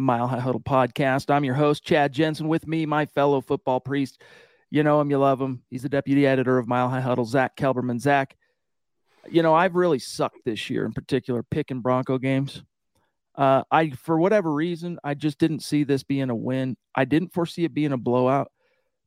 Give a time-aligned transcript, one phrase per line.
[0.00, 1.30] the Mile High Huddle podcast.
[1.30, 2.48] I'm your host, Chad Jensen.
[2.48, 4.22] With me, my fellow football priest.
[4.70, 5.62] You know him, you love him.
[5.68, 8.00] He's the deputy editor of Mile High Huddle, Zack Kelberman.
[8.00, 8.34] Zack,
[9.28, 12.62] you know, I've really sucked this year, in particular, picking Bronco games.
[13.34, 16.78] Uh, I, for whatever reason, I just didn't see this being a win.
[16.94, 18.50] I didn't foresee it being a blowout,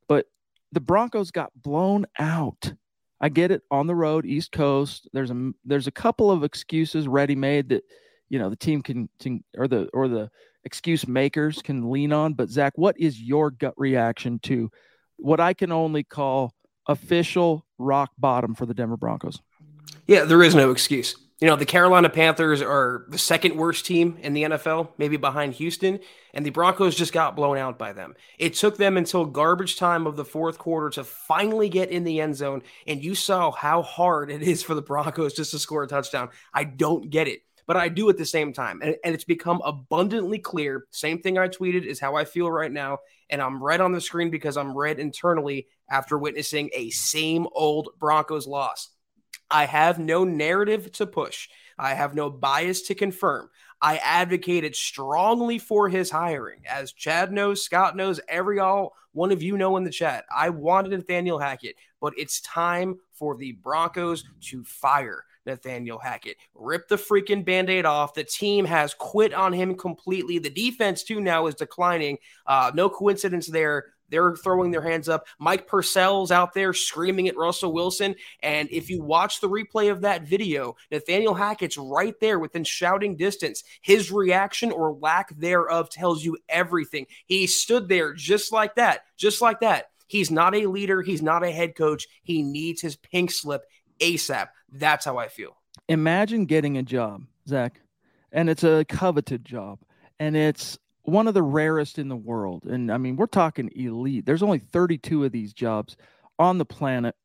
[0.08, 0.28] but
[0.74, 2.72] the Broncos got blown out.
[3.20, 5.10] I get it on the road, East Coast.
[5.12, 7.84] There's a there's a couple of excuses ready made that
[8.30, 10.30] you know the team can, can or the or the
[10.66, 12.34] excuse makers can lean on.
[12.34, 14.72] But Zack, what is your gut reaction to
[15.18, 16.54] what I can only call
[16.88, 19.40] official rock bottom for the Denver Broncos?
[20.08, 21.16] Yeah, there is no excuse.
[21.44, 25.56] You know, the Carolina Panthers are the second worst team in the NFL, maybe behind
[25.56, 26.00] Houston,
[26.34, 28.16] and the Broncos just got blown out by them.
[28.40, 32.22] It took them until garbage time of the fourth quarter to finally get in the
[32.22, 35.84] end zone, and you saw how hard it is for the Broncos just to score
[35.84, 36.30] a touchdown.
[36.54, 38.82] I don't get it, but I do at the same time.
[38.82, 40.86] And, and it's become abundantly clear.
[40.92, 43.00] Same thing I tweeted is how I feel right now.
[43.30, 47.90] And I'm red on the screen because I'm red internally after witnessing a same old
[48.00, 48.90] Broncos loss.
[49.50, 51.50] I have no narrative to push.
[51.78, 53.50] I have no bias to confirm.
[53.82, 56.62] I advocated strongly for his hiring.
[56.70, 60.26] As Chad knows, Scott knows, every all one of you know in the chat.
[60.36, 66.38] I wanted Nathaniel Hackett, but it's time for the Broncos to fire Nathaniel Hackett.
[66.56, 68.14] Rip the freaking band aid off.
[68.14, 70.40] The team has quit on him completely.
[70.40, 72.18] The defense, too, now is declining.
[72.46, 73.88] Uh, no coincidence there.
[74.10, 75.26] They're throwing their hands up.
[75.40, 78.14] Mike Purcell's out there screaming at Russell Wilson.
[78.44, 83.16] And if you watch the replay of that video, Nathaniel Hackett's right there within shouting
[83.16, 83.64] distance.
[83.82, 87.08] His reaction or lack thereof tells you everything.
[87.26, 89.86] He stood there just like that, just like that.
[90.06, 91.02] He's not a leader.
[91.02, 92.08] He's not a head coach.
[92.22, 93.64] He needs his pink slip
[94.04, 94.48] ASAP.
[94.72, 95.56] That's how I feel.
[95.88, 97.82] Imagine getting a job, Zack,
[98.32, 99.80] and it's a coveted job,
[100.20, 102.66] and it's one of the rarest in the world.
[102.66, 104.26] And I mean, we're talking elite.
[104.26, 105.98] There's only 32 of these jobs
[106.40, 107.16] on the planet.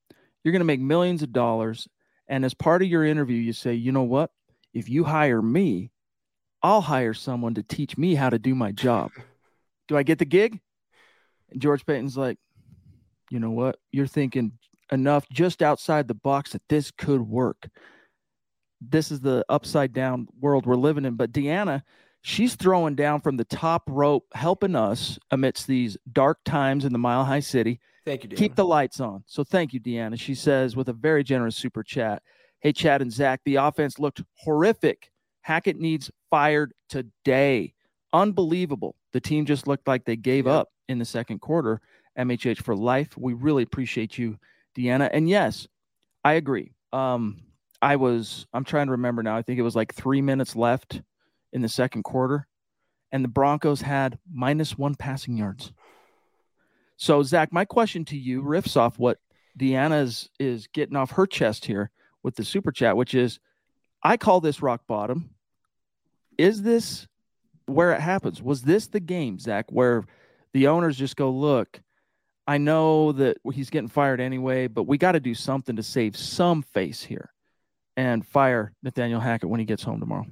[0.43, 1.89] You're going to make millions of dollars.
[2.27, 4.31] And as part of your interview, you say, you know what?
[4.75, 5.91] If you hire me,
[6.63, 9.13] I'll hire someone to teach me how to do my job.
[9.89, 10.61] Do I get the gig?
[11.51, 12.37] And George Paton's like,
[13.31, 13.79] you know what?
[13.91, 14.53] You're thinking
[14.93, 17.69] enough just outside the box that this could work.
[18.81, 21.15] This is the upside down world we're living in.
[21.15, 21.83] But Deanna,
[22.23, 26.99] she's throwing down from the top rope, helping us amidst these dark times in the
[26.99, 27.81] Mile High City.
[28.05, 28.37] Thank you, Deanna.
[28.37, 29.25] Keep the lights on.
[29.27, 30.19] So thank you, Deanna.
[30.19, 32.23] She says with a very generous super chat.
[32.61, 35.11] Hey, Chad and Zack, the offense looked horrific.
[35.43, 37.75] Hackett needs fired today.
[38.13, 38.97] Unbelievable.
[39.13, 40.55] The team just looked like they gave Yep.
[40.55, 41.81] up in the second quarter.
[42.17, 43.17] MHH for life.
[43.17, 44.39] We really appreciate you,
[44.79, 45.11] Deanna.
[45.13, 45.67] And yes,
[46.25, 46.73] I agree.
[46.93, 47.43] Um,
[47.83, 49.37] I was, I'm trying to remember now.
[49.37, 51.03] I think it was like three minutes left
[51.53, 52.47] in the second quarter,
[53.11, 55.73] and the Broncos had minus one passing yards.
[56.97, 59.19] So, Zack, my question to you riffs off what
[59.59, 61.91] Deanna is, is getting off her chest here
[62.23, 63.39] with the super chat, which is
[64.03, 65.31] I call this rock bottom.
[66.37, 67.07] Is this
[67.67, 68.43] where it happens?
[68.43, 70.05] Was this the game, Zack, where
[70.53, 71.81] the owners just go, look,
[72.49, 76.17] I know that he's getting fired anyway, but we got to do something to save
[76.17, 77.31] some face here
[77.95, 80.25] and fire Nathaniel Hackett when he gets home tomorrow.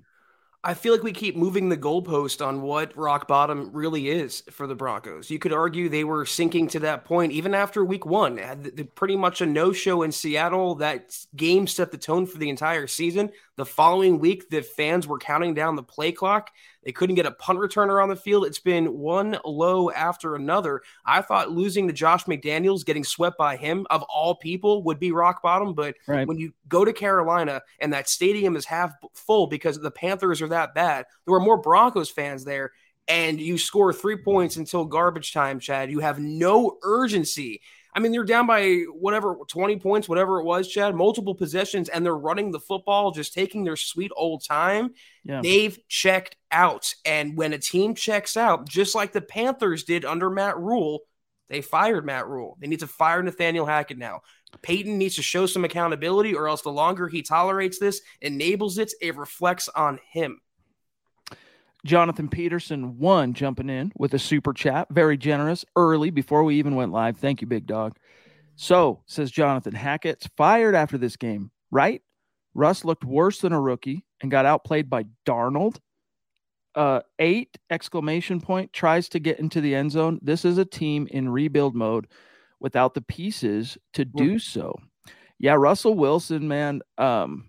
[0.65, 4.67] I feel like we keep moving the goalpost on what rock bottom really is for
[4.67, 5.31] the Broncos.
[5.31, 8.39] You could argue they were sinking to that point even after week one.
[8.39, 10.77] Had pretty much a no show in Seattle.
[10.77, 13.31] That game set the tone for the entire season.
[13.57, 16.51] The following week, the fans were counting down the play clock.
[16.87, 18.47] They couldn't get a punt returner on the field.
[18.47, 20.83] It's been one low after another.
[21.05, 25.11] I thought losing to Josh McDaniels, getting swept by him, of all people, would be
[25.11, 25.75] rock bottom.
[25.75, 26.29] But Right.
[26.29, 30.49] when you go to Carolina and that stadium is half full because the Panthers are
[30.49, 32.71] that bad, there were more Broncos fans there.
[33.09, 37.61] and you score three points until garbage time, Chad, you have no urgency.
[37.97, 42.05] I mean, they're down by whatever, 20 points, whatever it was, Chad, multiple possessions, and
[42.05, 44.91] they're running the football, just taking their sweet old time.
[45.25, 45.41] Yeah.
[45.43, 46.93] They've checked out.
[47.07, 51.01] And when a team checks out, just like the Panthers did under Matt Rhule,
[51.49, 52.59] they fired Matt Rhule.
[52.61, 54.21] They need to fire Nathaniel Hackett now.
[54.61, 58.93] Paton needs to show some accountability, or else the longer he tolerates this, enables it,
[59.01, 60.39] it reflects on him.
[61.87, 66.75] Jonathan Peterson, one jumping in with a super chat, very generous early before we even
[66.75, 67.17] went live.
[67.17, 67.97] Thank you, big dog.
[68.57, 72.03] So, says Jonathan, Hackett's fired after this game, right?
[72.55, 75.79] Russ looked worse than a rookie and got outplayed by Darnold.
[76.75, 80.19] Uh, eight exclamation point tries to get into the end zone.
[80.23, 82.07] This is a team in rebuild mode
[82.61, 84.75] without the pieces to do so.
[85.39, 86.81] Yeah, Russell Wilson, man.
[86.97, 87.49] Um,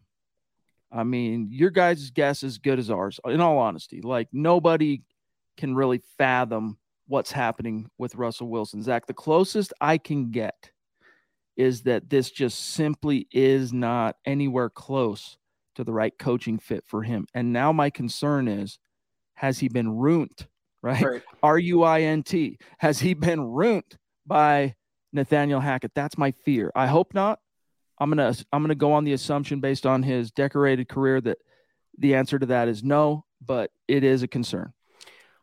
[0.91, 4.01] I mean, your guys' guess is good as ours, in all honesty.
[4.01, 5.01] Like, nobody
[5.57, 8.81] can really fathom what's happening with Russell Wilson.
[8.81, 10.71] Zack, the closest I can get
[11.55, 15.37] is that this just simply is not anywhere close
[15.75, 17.25] to the right coaching fit for him.
[17.33, 18.79] And now my concern is
[19.35, 20.47] has he been ruined,
[20.81, 21.21] right?
[21.43, 22.57] R U I N T.
[22.77, 24.75] Has he been ruined by
[25.11, 25.91] Nathaniel Hackett?
[25.95, 26.71] That's my fear.
[26.75, 27.39] I hope not.
[27.99, 31.39] I'm gonna I'm gonna go on the assumption based on his decorated career that
[31.97, 34.73] the answer to that is no, but it is a concern.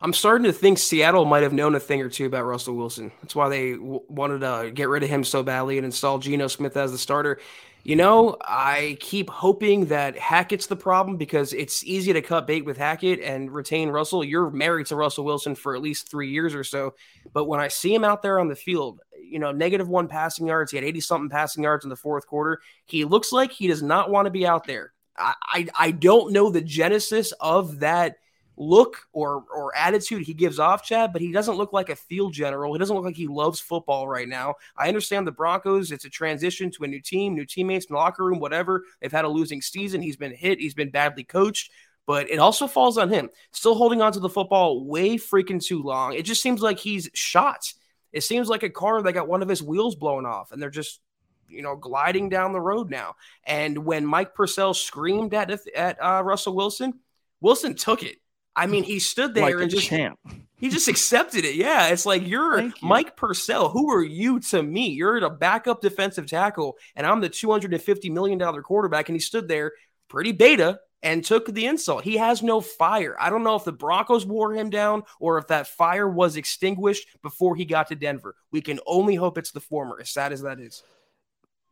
[0.01, 3.11] I'm starting to think Seattle might have known a thing or two about Russell Wilson.
[3.23, 6.47] That's why they w- wanted to get rid of him so badly and install Geno
[6.47, 7.41] Smith as the starter.
[7.85, 12.65] You know, I keep hoping that Hackett's the problem because it's easy to cut bait
[12.65, 14.25] with Hackett and retain Russell.
[14.25, 16.95] You're married to Russell Wilson for at least three years or so.
[17.35, 19.01] But when I see him out there on the field,
[19.35, 20.71] you know, negative one passing yards.
[20.71, 22.61] He had 80 something passing yards in the fourth quarter.
[22.87, 24.93] He looks like he does not want to be out there.
[25.17, 28.17] I, I, I don't know the genesis of that
[28.57, 32.33] look or or attitude he gives off, Chad, but he doesn't look like a field
[32.33, 32.73] general.
[32.73, 34.55] He doesn't look like he loves football right now.
[34.77, 38.25] I understand the Broncos, it's a transition to a new team, new teammates the locker
[38.25, 38.85] room, whatever.
[39.01, 40.03] They've had a losing season.
[40.03, 41.71] He's been hit, he's been badly coached.
[42.07, 43.31] But it also falls on him.
[43.53, 46.13] Still holding on to the football way freaking too long.
[46.13, 47.73] It just seems like he's shot.
[48.13, 50.71] It seems like a car that got one of his wheels blown off, and they're
[50.71, 51.01] just
[51.49, 53.17] you know gliding down the road now.
[53.45, 57.01] And when Mike Purcell screamed at at uh, Russell Wilson,
[57.41, 58.19] Wilson took it.
[58.57, 60.19] I mean, he stood there like and just champ.
[60.57, 61.57] he just accepted it.
[61.57, 62.73] Yeah, it's like you're you.
[62.83, 63.69] Mike Purcell.
[63.69, 64.91] Who are you to me?
[64.91, 69.09] You're a backup defensive tackle, and I'm the 250 million dollar quarterback.
[69.09, 69.73] And he stood there
[70.09, 72.03] pretty beta and took the insult.
[72.03, 73.15] He has no fire.
[73.21, 77.07] I don't know if the Broncos wore him down or if that fire was extinguished
[77.23, 78.35] before he got to Denver.
[78.51, 80.83] We can only hope it's the former, as sad as that is.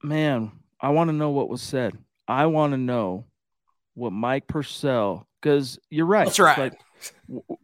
[0.02, 1.96] Man, I want to know what was said.
[2.29, 3.25] I want to know
[3.94, 6.27] what Mike Purcell, because you're right.
[6.27, 6.59] That's right.
[6.59, 6.81] Like,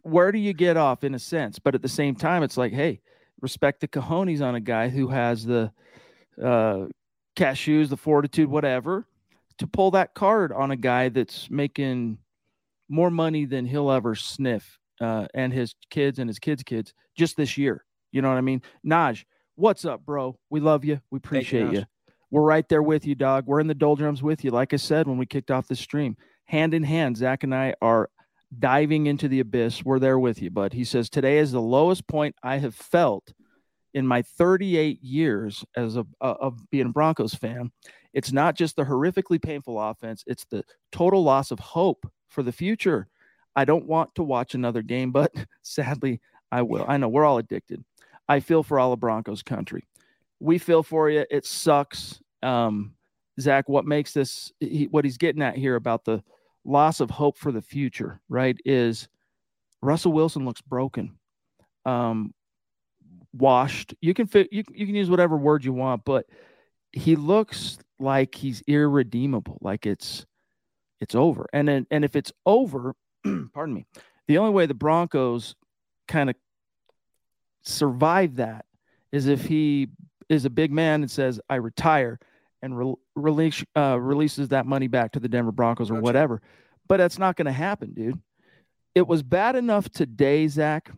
[0.01, 1.59] where do you get off in a sense?
[1.59, 2.99] But at the same time, it's like, hey,
[3.41, 5.71] respect the cojones on a guy who has the
[6.41, 6.85] uh,
[7.35, 9.07] cashews, the fortitude, whatever,
[9.59, 12.17] to pull that card on a guy that's making
[12.89, 17.37] more money than he'll ever sniff uh, and his kids and his kids' kids just
[17.37, 17.85] this year.
[18.11, 18.61] You know what I mean?
[18.85, 19.23] Naj,
[19.55, 20.37] what's up, bro?
[20.49, 20.99] We love you.
[21.11, 21.85] We appreciate you, you.
[22.31, 23.45] We're right there with you, dog.
[23.45, 24.51] We're in the doldrums with you.
[24.51, 26.17] Like I said when we kicked off the stream,
[26.49, 28.09] hand in hand, Zack and I are
[28.57, 29.85] diving into the abyss.
[29.85, 30.73] We're there with you, bud.
[30.73, 33.31] He says, Today is the lowest point I have felt
[33.93, 37.71] in my 38 years as a, of being a Broncos fan.
[38.13, 42.51] It's not just the horrifically painful offense, it's the total loss of hope for the
[42.51, 43.07] future.
[43.55, 45.31] I don't want to watch another game, but
[45.61, 46.19] sadly,
[46.51, 46.85] I will.
[46.87, 47.85] I know we're all addicted.
[48.27, 49.85] I feel for all of Broncos country.
[50.39, 51.25] We feel for you.
[51.29, 52.19] It sucks.
[52.41, 52.95] Um,
[53.39, 56.23] Zack, what makes this, he, what he's getting at here about the
[56.69, 59.07] loss of hope for the future, right, is
[59.81, 61.17] Russell Wilson looks broken,
[61.85, 62.33] um,
[63.33, 63.93] washed.
[64.01, 66.25] You can fit, you, you can use whatever word you want, but
[66.91, 70.25] he looks like he's irredeemable, like it's
[71.01, 71.47] it's over.
[71.53, 72.93] And then and if it's over,
[73.53, 73.85] pardon me,
[74.27, 75.55] the only way the Broncos
[76.07, 76.35] kind of
[77.63, 78.65] survive that
[79.11, 79.87] is if he
[80.27, 82.19] is a big man and says, "I retire,"
[82.61, 86.03] and re- release uh, releases that money back to the Denver Broncos or gotcha.
[86.03, 86.41] whatever.
[86.87, 88.19] But that's not going to happen, dude.
[88.95, 90.91] It was bad enough today, Zack,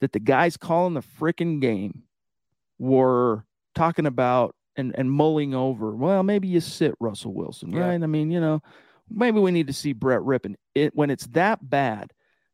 [0.00, 2.04] that the guys calling the freaking game
[2.78, 5.94] were talking about and and mulling over.
[5.94, 8.02] Well, maybe you sit Russell Wilson, right?
[8.02, 8.62] I mean, you know,
[9.10, 10.56] maybe we need to see Brett Rypien.
[10.74, 12.12] It when it's that bad,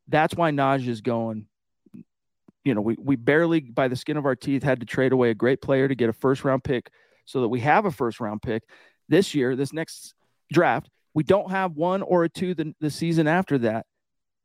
[0.08, 1.46] that's why Naj is going.
[2.64, 5.30] You know, we we barely by the skin of our teeth had to trade away
[5.30, 6.90] a great player to get a first round pick,
[7.28, 8.62] so that we have a first round pick
[9.08, 10.14] this year, this next
[10.50, 10.88] draft.
[11.12, 13.84] We don't have one or a two the, the season after that.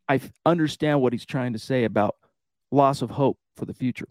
[0.10, 2.16] I understand what he's trying to say about
[2.72, 4.10] loss of hope for the future.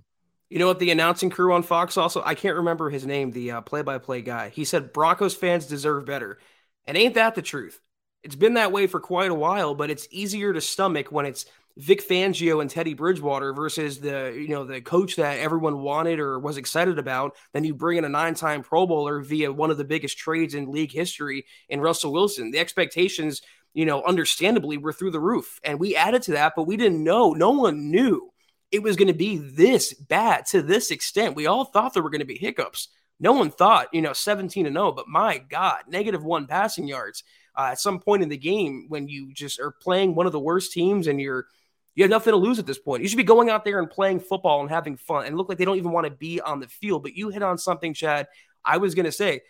[0.49, 0.79] You know what?
[0.79, 4.23] The announcing crew on Fox also, I can't remember his name, the play by play
[4.23, 4.49] guy.
[4.49, 6.39] He said Broncos fans deserve better.
[6.87, 7.79] And ain't that the truth?
[8.23, 11.45] It's been that way for quite a while, but it's easier to stomach when it's
[11.77, 16.39] Vic Fangio and Teddy Bridgewater versus the you know the coach that everyone wanted or
[16.39, 17.37] was excited about.
[17.53, 20.71] Then you bring in a nine-time Pro Bowler via one of the biggest trades in
[20.71, 22.51] league history in Russell Wilson.
[22.51, 26.67] The expectations, you know, understandably were through the roof, and we added to that, but
[26.67, 27.33] we didn't know.
[27.33, 28.33] No one knew
[28.71, 31.37] it was going to be this bad to this extent.
[31.37, 32.89] We all thought there were going to be hiccups.
[33.21, 37.23] No one thought, you know, 17 and 0, but my God, negative one passing yards
[37.57, 40.41] uh, at some point in the game when you just are playing one of the
[40.41, 41.47] worst teams and you're
[41.95, 43.03] you have nothing to lose at this point.
[43.03, 45.59] You should be going out there and playing football and having fun and look like
[45.59, 47.03] they don't even want to be on the field.
[47.03, 48.29] But you hit on something, Chad.
[48.65, 49.43] I was going to say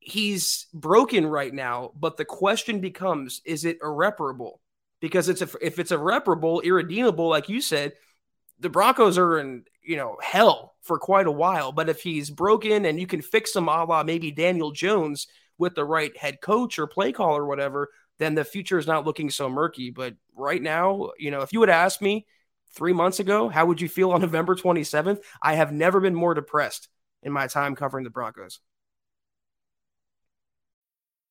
[0.00, 4.60] he's broken right now, but the question becomes is it irreparable?
[5.00, 7.92] Because it's a, if it's irreparable, irredeemable, like you said,
[8.58, 11.70] the Broncos are in you know hell for quite a while.
[11.70, 15.74] But if he's broken and you can fix him, a la maybe Daniel Jones with
[15.74, 19.30] the right head coach or play call or whatever, then the future is not looking
[19.30, 19.90] so murky.
[19.90, 22.26] But right now, you know, if you would ask me
[22.74, 25.20] three months ago, how would you feel on November 27th?
[25.42, 26.88] I have never been more depressed
[27.22, 28.60] in my time covering the Broncos.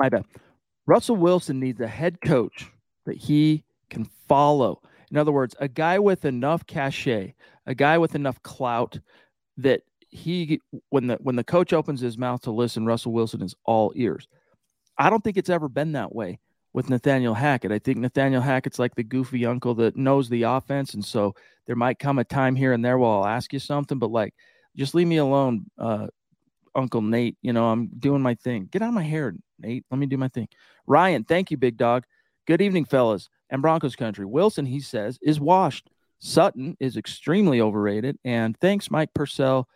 [0.00, 0.24] My bad.
[0.86, 2.66] Russell Wilson needs a head coach
[3.06, 4.80] that he can follow.
[5.10, 7.34] In other words, a guy with enough cachet,
[7.66, 8.98] a guy with enough clout
[9.58, 13.54] that he when the when the coach opens his mouth to listen, Russell Wilson is
[13.64, 14.28] all ears.
[14.98, 16.38] I don't think it's ever been that way
[16.72, 17.72] with Nathaniel Hackett.
[17.72, 21.34] I think Nathaniel Hackett's like the goofy uncle that knows the offense, and so
[21.66, 24.34] there might come a time here and there where I'll ask you something, but like
[24.76, 26.08] just leave me alone, uh,
[26.74, 27.36] Uncle Nate.
[27.42, 28.68] You know, I'm doing my thing.
[28.70, 29.84] Get out of my hair, Nate.
[29.90, 30.48] Let me do my thing.
[30.86, 32.04] Ryan, thank you, big dog.
[32.46, 34.24] Good evening, fellas and Broncos country.
[34.24, 35.88] Wilson, he says, is washed.
[36.18, 38.18] Sutton is extremely overrated.
[38.24, 39.68] And thanks, Mike Purcell.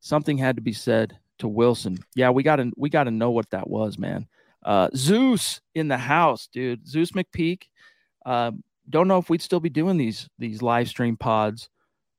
[0.00, 1.98] Something had to be said to Wilson.
[2.14, 4.26] Yeah, we gotta we gotta know what that was, man.
[4.64, 6.86] Uh, Zeus in the house, dude.
[6.86, 7.64] Zeus McPeak.
[8.26, 8.52] Uh,
[8.90, 11.70] don't know if we'd still be doing these these live stream pods,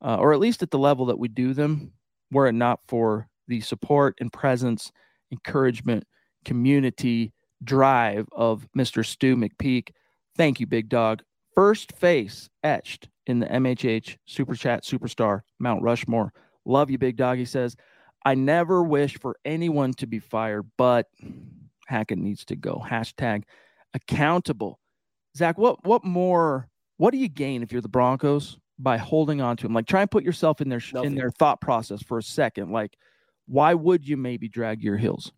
[0.01, 1.93] uh, or at least at the level that we do them,
[2.31, 4.91] were it not for the support and presence,
[5.31, 6.05] encouragement,
[6.45, 7.33] community
[7.63, 9.05] drive of Mr.
[9.05, 9.89] Stu McPeak.
[10.35, 11.21] Thank you, big dog.
[11.55, 16.33] First face etched in the MHH Super Chat Superstar Mount Rushmore.
[16.65, 17.38] Love you, big dog.
[17.38, 17.75] He says,
[18.25, 21.07] I never wish for anyone to be fired, but
[21.88, 22.83] Hackett needs to go.
[22.85, 23.43] Hashtag
[23.93, 24.79] accountable.
[25.35, 26.69] Zack, what what more?
[26.97, 29.73] What do you gain if you're the Broncos by holding on to him?
[29.73, 31.12] Like, try and put yourself in their Nothing.
[31.12, 32.71] in their thought process for a second.
[32.71, 32.95] Like,
[33.47, 35.31] why would you maybe drag your heels?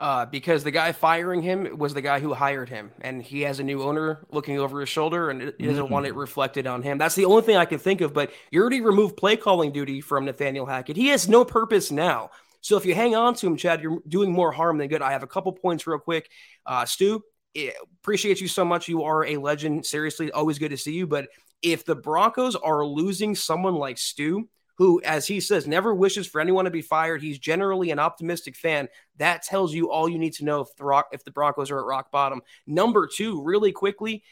[0.00, 3.60] Uh, because the guy firing him was the guy who hired him, and he has
[3.60, 5.92] a new owner looking over his shoulder, and he doesn't mm-hmm.
[5.92, 6.96] want it reflected on him.
[6.96, 8.14] That's the only thing I can think of.
[8.14, 10.96] But you already removed play calling duty from Nathaniel Hackett.
[10.96, 12.30] He has no purpose now.
[12.62, 15.02] So if you hang on to him, Chad, you're doing more harm than good.
[15.02, 16.30] I have a couple points real quick.
[16.64, 17.22] Uh, Stu,
[17.54, 17.70] eh,
[18.00, 18.88] appreciate you so much.
[18.88, 19.84] You are a legend.
[19.84, 21.06] Seriously, always good to see you.
[21.06, 21.28] But
[21.60, 24.48] if the Broncos are losing someone like Stu,
[24.80, 27.20] who, as he says, never wishes for anyone to be fired.
[27.20, 28.88] He's generally an optimistic fan.
[29.18, 31.78] That tells you all you need to know if the rock if the Broncos are
[31.78, 32.40] at rock bottom.
[32.66, 34.24] Number two, really quickly,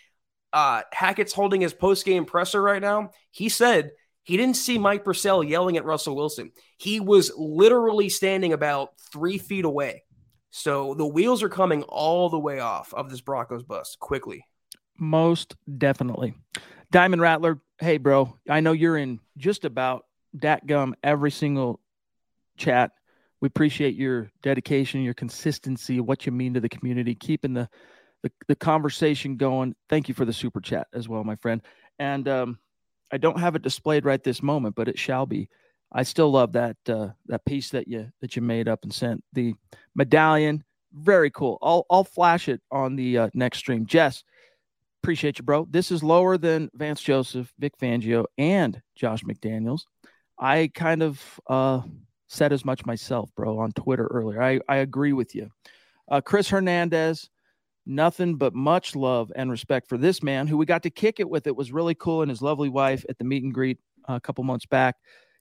[0.55, 3.11] uh, Hackett's holding his post game presser right now.
[3.31, 3.91] He said
[4.23, 6.53] he didn't see Mike Purcell yelling at Russell Wilson.
[6.79, 10.05] He was literally standing about three feet away.
[10.49, 14.47] So the wheels are coming all the way off of this Broncos bus quickly.
[14.97, 16.33] Most definitely.
[16.91, 20.07] Diamond Rattler, hey, bro, I know you're in just about
[20.67, 21.81] gum every single
[22.57, 22.93] chat.
[23.41, 27.69] We appreciate your dedication, your consistency, what you mean to the community, keeping the
[28.23, 29.77] the, the conversation going.
[29.89, 31.63] Thank you for the super chat as well, my friend.
[32.01, 32.59] And um,
[33.13, 35.49] I don't have it displayed right this moment, but it shall be.
[35.91, 39.25] I still love that uh, that piece that you that you made up and sent.
[39.33, 39.55] The
[39.95, 41.59] medallion, very cool.
[41.63, 43.87] I'll I'll flash it on the uh, next stream.
[43.87, 44.23] Jess,
[45.03, 45.67] appreciate you, bro.
[45.71, 49.83] This is lower than Vance Joseph, Vic Fangio, and Josh McDaniels.
[50.39, 51.83] I kind of uh,
[52.29, 54.43] said as much myself, bro, on Twitter earlier.
[54.43, 55.51] I, I agree with you.
[56.11, 57.29] Uh, Chris Hernandez,
[57.91, 61.31] Nothing but much love and respect for this man who we got to kick it
[61.31, 61.47] with.
[61.47, 64.21] It was really cool and his lovely wife at the meet and greet uh, a
[64.21, 64.97] couple months back.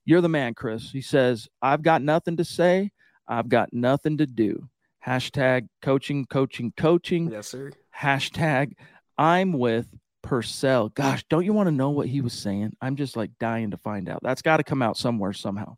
[0.06, 0.90] You're the man, Chris.
[0.90, 2.92] He says, I've got nothing to say.
[3.28, 4.70] I've got nothing to do.
[5.06, 7.30] Hashtag coaching, coaching, coaching.
[7.30, 7.72] Yes, sir.
[7.94, 8.76] Hashtag
[9.18, 9.88] I'm with
[10.28, 10.90] Purcell.
[10.90, 12.76] Gosh, don't you want to know what he was saying?
[12.82, 14.20] I'm just like dying to find out.
[14.22, 15.78] That's got to come out somewhere somehow.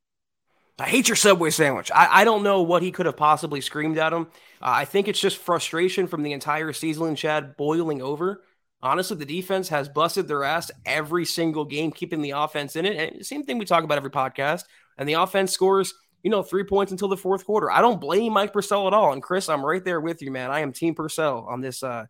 [0.80, 1.92] I hate your Subway sandwich.
[1.94, 4.24] I, I don't know what he could have possibly screamed at him.
[4.62, 8.44] Uh, I think it's just frustration from the entire season, Chad, boiling over.
[8.82, 13.14] Honestly, the defense has busted their ass every single game, keeping the offense in it.
[13.14, 14.64] And same thing we talk about every podcast.
[14.98, 17.70] And the offense scores, you know, three points until the fourth quarter.
[17.70, 19.12] I don't blame Mike Purcell at all.
[19.14, 20.50] And Chris, I'm right there with you, man.
[20.50, 22.06] I am Team Purcell on this uh,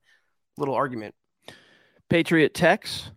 [0.58, 1.16] little argument.
[2.10, 3.12] Patriot Tex,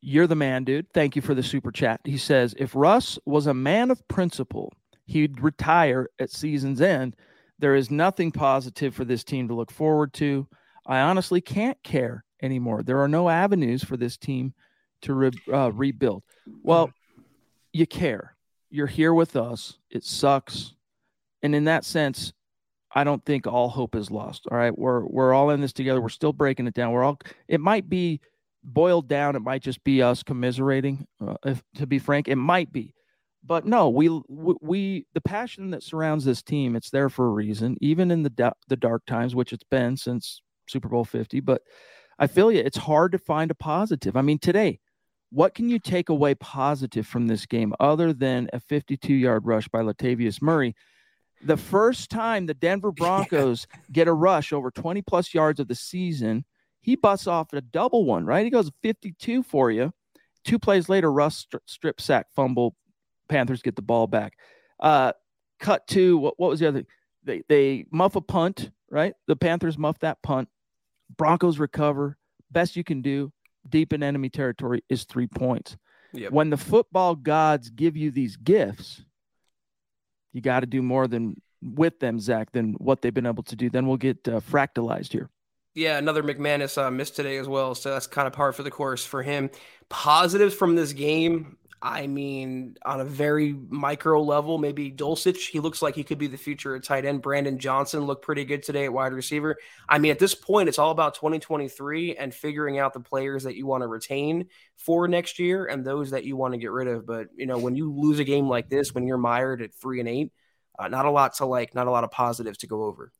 [0.00, 0.92] you're the man, dude.
[0.92, 2.00] Thank you for the super chat.
[2.04, 4.72] He says, if Russ was a man of principle,
[5.06, 7.16] he'd retire at season's end.
[7.58, 10.46] There is nothing positive for this team to look forward to.
[10.86, 12.82] I honestly can't care anymore.
[12.82, 14.54] There are no avenues for this team
[15.02, 16.22] to re- uh, rebuild.
[16.62, 16.90] Well,
[17.72, 18.36] you care.
[18.70, 19.78] You're here with us.
[19.90, 20.74] It sucks.
[21.42, 22.32] And in that sense,
[22.92, 24.46] I don't think all hope is lost.
[24.50, 24.76] All right.
[24.76, 26.00] We're we're all in this together.
[26.00, 26.92] We're still breaking it down.
[26.92, 27.18] We're all
[27.48, 28.20] it might be
[28.64, 29.36] boiled down.
[29.36, 31.06] It might just be us commiserating.
[31.24, 32.94] Uh, if, to be frank, it might be.
[33.44, 37.76] But no, we we the passion that surrounds this team, it's there for a reason,
[37.80, 41.62] even in the the dark times, which it's been since Super Bowl 50, but
[42.18, 42.60] I feel you.
[42.60, 44.16] It's hard to find a positive.
[44.16, 44.78] I mean, today,
[45.30, 49.68] what can you take away positive from this game other than a 52 yard rush
[49.68, 50.74] by Latavius Murray?
[51.42, 55.74] The first time the Denver Broncos get a rush over 20 plus yards of the
[55.74, 56.44] season,
[56.80, 58.44] he busts off a double one, right?
[58.44, 59.92] He goes 52 for you.
[60.44, 62.74] Two plays later, Russ strip sack, fumble.
[63.28, 64.34] Panthers get the ball back.
[64.80, 65.12] Uh,
[65.58, 66.84] cut to what, what was the other?
[67.22, 69.14] They, they muff a punt, right?
[69.26, 70.48] The Panthers muff that punt.
[71.16, 72.16] Broncos recover.
[72.50, 73.32] Best you can do
[73.68, 75.76] deep in enemy territory is three points.
[76.12, 76.32] Yep.
[76.32, 79.04] When the football gods give you these gifts,
[80.32, 83.56] you got to do more than with them, Zach, than what they've been able to
[83.56, 83.70] do.
[83.70, 85.30] Then we'll get uh, fractalized here.
[85.74, 88.70] Yeah, another McManus uh, missed today as well, so that's kind of par for the
[88.70, 89.50] course for him.
[89.88, 95.80] Positives from this game, I mean, on a very micro level, maybe Dulcich, he looks
[95.80, 97.22] like he could be the future at tight end.
[97.22, 99.56] Brandon Johnson looked pretty good today at wide receiver.
[99.88, 103.56] I mean, at this point, it's all about 2023 and figuring out the players that
[103.56, 106.86] you want to retain for next year and those that you want to get rid
[106.86, 107.06] of.
[107.06, 110.00] But, you know, when you lose a game like this, when you're mired at three
[110.00, 110.32] and eight,
[110.78, 113.10] uh, not a lot to like, not a lot of positives to go over.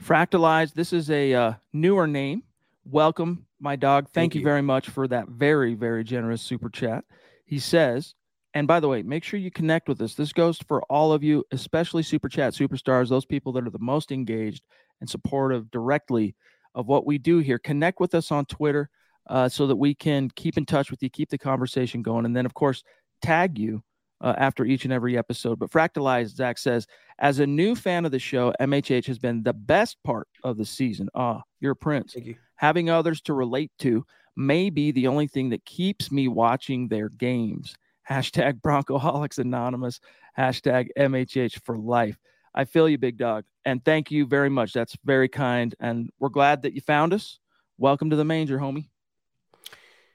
[0.00, 2.44] Fractalized, this is a uh, newer name.
[2.84, 4.04] Welcome, my dog.
[4.04, 4.40] Thank, Thank you.
[4.40, 7.04] you very much for that very, very generous super chat.
[7.44, 8.14] He says,
[8.54, 10.14] and by the way, make sure you connect with us.
[10.14, 13.78] This goes for all of you, especially Super Chat superstars, those people that are the
[13.80, 14.62] most engaged
[15.00, 16.36] and supportive directly
[16.74, 17.58] of what we do here.
[17.58, 18.88] Connect with us on Twitter
[19.28, 22.36] uh, so that we can keep in touch with you, keep the conversation going, and
[22.36, 22.82] then, of course,
[23.22, 23.82] tag you
[24.20, 25.58] uh, after each and every episode.
[25.58, 26.86] But Fractalized, Zack says,
[27.18, 30.64] as a new fan of the show, MHH has been the best part of the
[30.64, 31.08] season.
[31.14, 32.12] Ah, you're a prince.
[32.12, 32.36] Thank you.
[32.56, 34.04] Having others to relate to
[34.36, 37.74] may be the only thing that keeps me watching their games.
[38.08, 39.98] Hashtag Broncoholics Anonymous,
[40.38, 42.18] hashtag MHH for life.
[42.54, 43.44] I feel you, big dog.
[43.64, 44.72] And thank you very much.
[44.72, 45.74] That's very kind.
[45.80, 47.38] And we're glad that you found us.
[47.78, 48.88] Welcome to the manger, homie.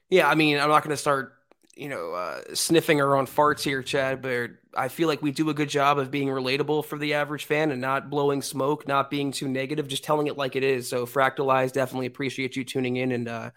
[0.10, 1.34] Yeah, I mean, I'm not going to start,
[1.76, 5.50] you know, uh, sniffing our own farts here, Chad, but I feel like we do
[5.50, 9.10] a good job of being relatable for the average fan and not blowing smoke, not
[9.10, 10.88] being too negative, just telling it like it is.
[10.90, 13.50] So, Fractalized, definitely appreciate you tuning in and uh,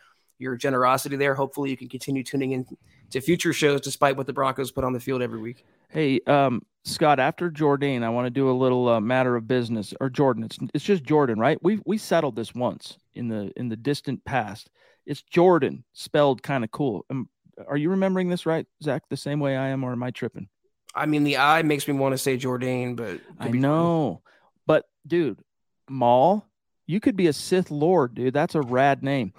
[0.43, 1.35] your generosity there.
[1.35, 2.67] Hopefully, you can continue tuning in
[3.11, 5.65] to future shows despite what the Broncos put on the field every week.
[5.89, 9.95] Hey, um, Scott, after Jordan, I want to do a little uh, matter of business
[10.01, 10.45] or Jordan.
[10.45, 11.59] It's it's just Jordan, right?
[11.63, 14.69] We we settled this once in the in the distant past.
[15.07, 17.07] It's Jordan spelled kind of cool.
[17.11, 17.29] Um,
[17.67, 19.05] are you remembering this right, Zack?
[19.09, 20.49] The same way I am, or am I tripping?
[20.95, 24.23] I mean, the I makes me want to say Jordan, but I know.
[24.67, 25.41] But dude,
[25.89, 26.47] Maul,
[26.87, 28.35] you could be a Sith Lord, dude.
[28.35, 29.33] That's a rad name.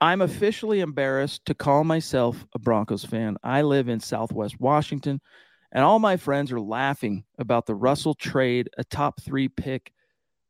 [0.00, 3.36] I'm officially embarrassed to call myself a Broncos fan.
[3.42, 5.20] I live in Southwest Washington,
[5.72, 9.92] and all my friends are laughing about the Russell trade, a top three pick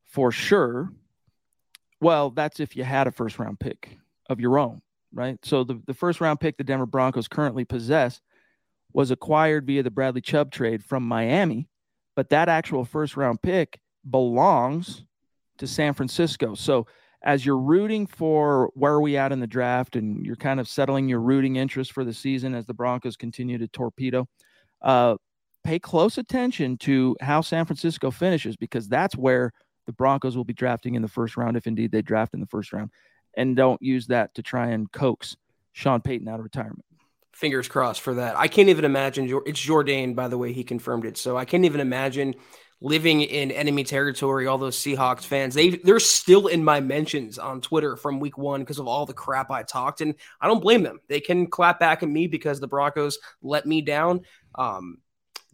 [0.06, 0.90] for sure.
[2.00, 4.82] Well, that's if you had a first round pick of your own,
[5.12, 5.38] right?
[5.42, 8.20] So the, the first round pick the Denver Broncos currently possess
[8.92, 11.68] was acquired via the Bradley Chubb trade from Miami,
[12.16, 15.04] but that actual first round pick belongs
[15.56, 16.54] to San Francisco.
[16.54, 16.86] So
[17.22, 20.68] as you're rooting for where are we at in the draft and you're kind of
[20.68, 24.28] settling your rooting interest for the season as the Broncos continue to torpedo,
[24.82, 25.16] uh,
[25.64, 29.52] pay close attention to how San Francisco finishes because that's where
[29.86, 32.46] the Broncos will be drafting in the first round if indeed they draft in the
[32.46, 32.90] first round,
[33.36, 35.36] and don't use that to try and coax
[35.72, 36.84] Sean Payton out of retirement.
[37.32, 38.36] Fingers crossed for that.
[38.36, 39.28] I can't even imagine.
[39.46, 41.16] It's Jourdain, by the way, he confirmed it.
[41.16, 42.34] So I can't even imagine
[42.80, 44.46] living in enemy territory.
[44.46, 48.60] All those Seahawks fans, they they're still in my mentions on Twitter from Week One
[48.60, 51.00] because of all the crap I talked, and I don't blame them.
[51.08, 54.22] They can clap back at me because the Broncos let me down.
[54.54, 54.98] Um,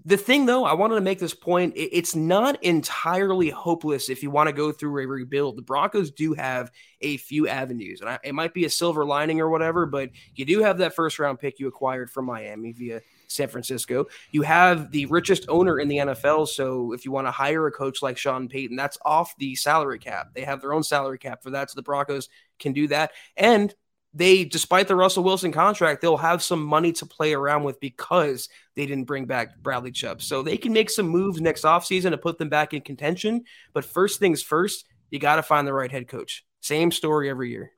[0.06, 1.72] the thing, though, I wanted to make this point.
[1.76, 5.56] It's not entirely hopeless if you want to go through a rebuild.
[5.56, 9.48] The Broncos do have a few avenues, and it might be a silver lining or
[9.48, 13.00] whatever, but you do have that first round pick you acquired from Miami via
[13.34, 14.06] San Francisco.
[14.30, 16.48] You have the richest owner in the NFL.
[16.48, 19.98] So if you want to hire a coach like Sean Payton, that's off the salary
[19.98, 20.28] cap.
[20.34, 21.70] They have their own salary cap for that.
[21.70, 23.12] So the Broncos can do that.
[23.36, 23.74] And
[24.16, 28.48] they, despite the Russell Wilson contract, they'll have some money to play around with because
[28.76, 30.22] they didn't bring back Bradley Chubb.
[30.22, 33.44] So they can make some moves next offseason to put them back in contention.
[33.72, 36.44] But first things first, you got to find the right head coach.
[36.60, 37.72] Same story every year.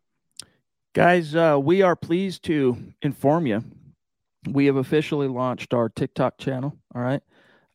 [0.92, 3.62] Guys, uh, we are pleased to inform you
[4.46, 6.76] we have officially launched our TikTok channel.
[6.94, 7.22] All right.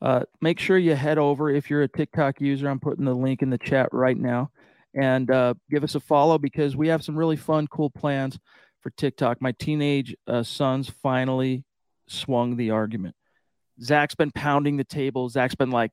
[0.02, 2.68] Uh, make sure you head over if you're a TikTok user.
[2.68, 4.50] I'm putting the link in the chat right now
[4.94, 8.40] and uh, give us a follow because we have some really fun, cool plans
[8.82, 9.42] for TikTok.
[9.42, 11.64] My teenage uh, sons finally
[12.08, 13.16] swung the argument.
[13.82, 15.30] Zack's been pounding the table.
[15.30, 15.92] Zack's been like,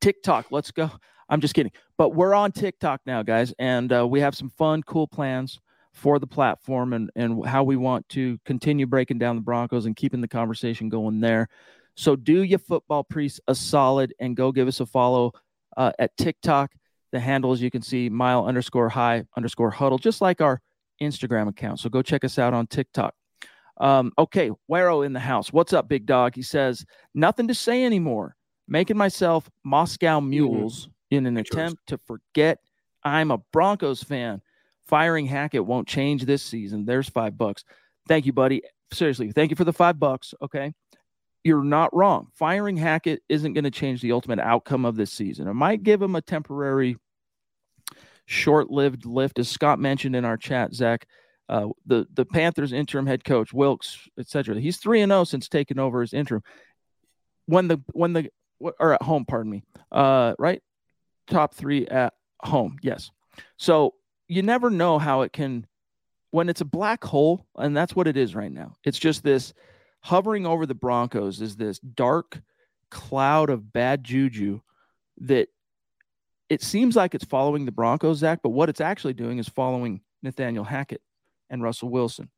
[0.00, 0.90] TikTok, let's go.
[1.28, 1.72] I'm just kidding.
[1.96, 5.60] But we're on TikTok now, guys, and uh, we have some fun, cool plans
[5.98, 9.96] for the platform and, and how we want to continue breaking down the Broncos and
[9.96, 11.48] keeping the conversation going there.
[11.96, 15.32] So do your football priests a solid and go give us a follow
[15.76, 16.72] uh, at TikTok.
[17.10, 20.60] The handle, as you can see, mile underscore high underscore huddle, just like our
[21.02, 21.80] Instagram account.
[21.80, 23.14] So go check us out on TikTok.
[23.80, 25.52] Um, okay, Wero in the house.
[25.52, 26.34] What's up, big dog?
[26.34, 26.84] He says,
[27.14, 28.36] nothing to say anymore.
[28.68, 30.30] Making myself Moscow mm-hmm.
[30.30, 31.16] mules mm-hmm.
[31.16, 32.58] in an attempt to forget
[33.02, 34.42] I'm a Broncos fan.
[34.88, 36.86] Firing Hackett won't change this season.
[36.86, 37.62] There's five bucks.
[38.08, 38.62] Thank you, buddy.
[38.92, 40.32] Seriously, thank you for the five bucks.
[40.40, 40.72] Okay.
[41.44, 42.28] You're not wrong.
[42.34, 45.46] Firing Hackett isn't going to change the ultimate outcome of this season.
[45.46, 46.96] It might give him a temporary,
[48.24, 49.38] short lived lift.
[49.38, 51.06] As Scott mentioned in our chat, Zack,
[51.50, 54.58] uh, the, the Panthers interim head coach, Wilks, etc.
[54.58, 56.42] He's 3 and 0 since taking over as interim.
[57.46, 60.62] When the, when the, or at home, pardon me, uh, right?
[61.28, 62.78] Top three at home.
[62.82, 63.10] Yes.
[63.56, 63.94] So
[64.28, 65.66] you never know how it can
[66.30, 68.76] when it's a black hole, and that's what it is right now.
[68.84, 69.54] It's just this
[70.00, 72.40] hovering over the Broncos is this dark
[72.90, 74.60] cloud of bad juju
[75.22, 75.48] that
[76.48, 80.00] it seems like it's following the Broncos, Zack, but what it's actually doing is following
[80.22, 81.02] Nathaniel Hackett
[81.50, 82.30] and Russell Wilson.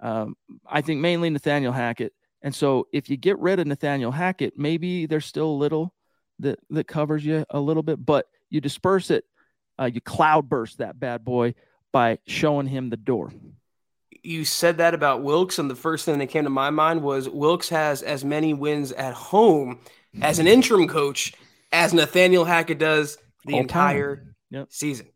[0.00, 0.36] Um,
[0.68, 2.12] I think mainly Nathaniel Hackett.
[2.42, 5.94] And so if you get rid of Nathaniel Hackett, maybe there's still a little
[6.40, 9.24] that, that covers you a little bit, but you disperse it
[9.78, 11.54] uh, you cloudburst that bad boy
[11.92, 13.32] by showing him the door.
[14.22, 17.28] You said that about Wilks, and the first thing that came to my mind was
[17.28, 19.78] Wilks has as many wins at home
[20.20, 21.32] as an interim coach
[21.72, 24.66] as Nathaniel Hackett does the All entire yep.
[24.70, 25.08] season.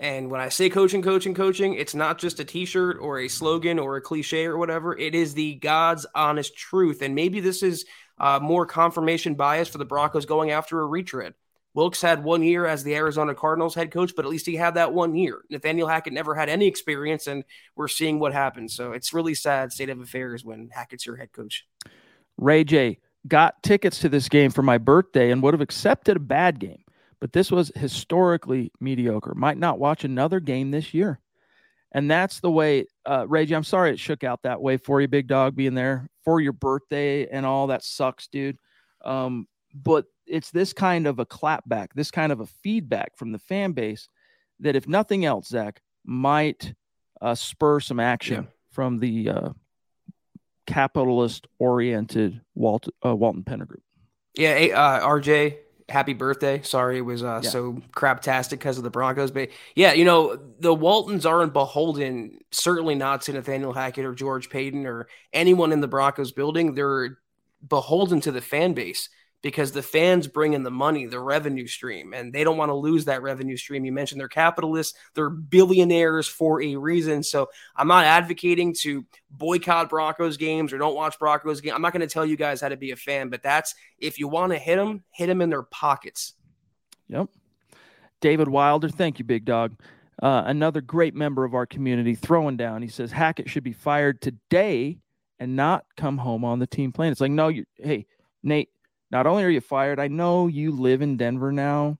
[0.00, 3.28] And when I say coaching, coaching, coaching, it's not just a t shirt or a
[3.28, 4.96] slogan or a cliche or whatever.
[4.96, 7.02] It is the God's honest truth.
[7.02, 7.84] And maybe this is
[8.18, 11.34] uh, more confirmation bias for the Broncos going after a retread.
[11.74, 14.74] Wilks had one year as the Arizona Cardinals head coach, but at least he had
[14.74, 15.42] that one year.
[15.50, 18.74] Nathaniel Hackett never had any experience, and we're seeing what happens.
[18.74, 21.66] So it's really sad state of affairs when Hackett's your head coach.
[22.38, 26.20] Ray J got tickets to this game for my birthday and would have accepted a
[26.20, 26.84] bad game,
[27.20, 29.34] but this was historically mediocre.
[29.34, 31.18] Might not watch another game this year.
[31.90, 35.00] And that's the way, uh, Ray J, I'm sorry it shook out that way for
[35.00, 37.68] you, big dog, being there for your birthday and all.
[37.68, 38.58] That sucks, dude.
[39.04, 43.38] Um, but it's this kind of a clapback, this kind of a feedback from the
[43.38, 44.08] fan base
[44.60, 46.74] that, if nothing else, Zack might
[47.20, 48.50] uh, spur some action yeah.
[48.70, 49.48] from the uh,
[50.66, 53.82] capitalist-oriented Walt, uh, Walton Penner Group.
[54.34, 55.56] Yeah, uh, RJ,
[55.88, 56.62] happy birthday.
[56.62, 57.50] Sorry it was uh, yeah.
[57.50, 59.30] so craptastic because of the Broncos.
[59.30, 64.50] But yeah, you know, the Waltons aren't beholden, certainly not to Nathaniel Hackett or George
[64.50, 66.74] Paton or anyone in the Broncos building.
[66.74, 67.18] They're
[67.66, 69.08] beholden to the fan base
[69.44, 72.74] because the fans bring in the money, the revenue stream, and they don't want to
[72.74, 73.84] lose that revenue stream.
[73.84, 77.22] You mentioned they're capitalists, they're billionaires for a reason.
[77.22, 81.74] So I'm not advocating to boycott Broncos games or don't watch Broncos games.
[81.74, 84.18] I'm not going to tell you guys how to be a fan, but that's if
[84.18, 86.32] you want to hit them, hit them in their pockets.
[87.08, 87.28] Yep.
[88.22, 89.74] David Wilder, thank you, big dog.
[90.22, 92.80] Uh, another great member of our community throwing down.
[92.80, 95.00] He says Hackett should be fired today
[95.38, 97.12] and not come home on the team plane.
[97.12, 98.06] It's like, no, you, hey,
[98.42, 98.70] Nate,
[99.14, 101.98] not only are you fired, I know you live in Denver now,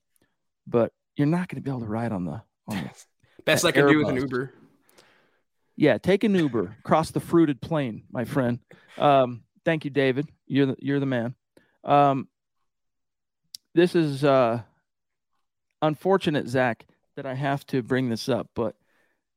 [0.66, 2.90] but you're not going to be able to ride on the on the
[3.44, 4.52] best I can do with an Uber.
[5.76, 8.58] Yeah, take an Uber cross the fruited plain, my friend.
[8.98, 10.28] Um, thank you, David.
[10.48, 11.36] You're the, you're the man.
[11.84, 12.26] Um,
[13.76, 14.62] this is uh,
[15.82, 18.74] unfortunate, Zack, that I have to bring this up, but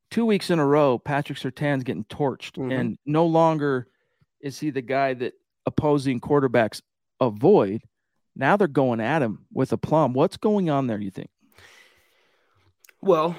[0.09, 2.71] two weeks in a row, Patrick Surtain's getting torched, mm-hmm.
[2.71, 3.87] and no longer
[4.41, 5.33] is he the guy that
[5.67, 6.81] opposing quarterbacks
[7.19, 7.81] avoid.
[8.35, 10.13] Now they're going at him with a plum.
[10.13, 10.99] What's going on there?
[10.99, 11.29] You think?
[13.01, 13.35] Well,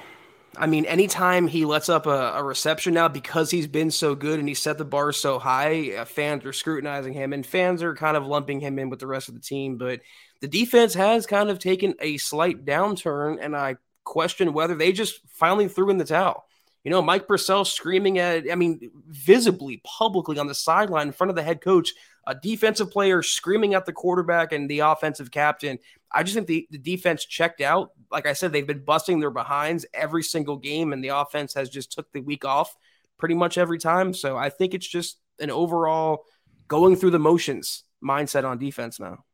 [0.57, 4.39] I mean, anytime he lets up a, a, reception now because he's been so good
[4.39, 7.95] and he set the bar so high, uh, fans are scrutinizing him and fans are
[7.95, 9.77] kind of lumping him in with the rest of the team.
[9.77, 10.01] But
[10.41, 15.21] the defense has kind of taken a slight downturn, and I question whether they just
[15.29, 16.45] finally threw in the towel.
[16.85, 21.31] You know, Mike Purcell screaming at, I mean, visibly, publicly on the sideline in front
[21.31, 21.93] of the head coach,
[22.29, 25.79] a defensive player screaming at the quarterback and the offensive captain.
[26.13, 27.93] I just think the, the defense checked out.
[28.13, 31.71] Like I said, they've been busting their behinds every single game, and the offense has
[31.71, 32.77] just took the week off
[33.17, 34.13] pretty much every time.
[34.13, 36.25] So I think it's just an overall
[36.69, 39.25] going through the motions mindset on defense now.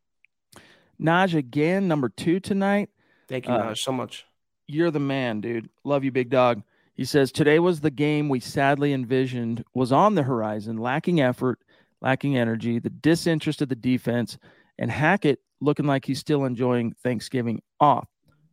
[1.00, 2.90] Naj again, number two tonight.
[3.28, 4.24] Thank you, uh, Naj, so much.
[4.68, 5.68] You're the man, dude.
[5.82, 6.62] Love you, big dog.
[6.94, 11.58] He says today was the game we sadly envisioned was on the horizon, lacking effort,
[12.00, 14.38] lacking energy, the disinterest of the defense,
[14.78, 18.08] and Hackett looking like he's still enjoying Thanksgiving off.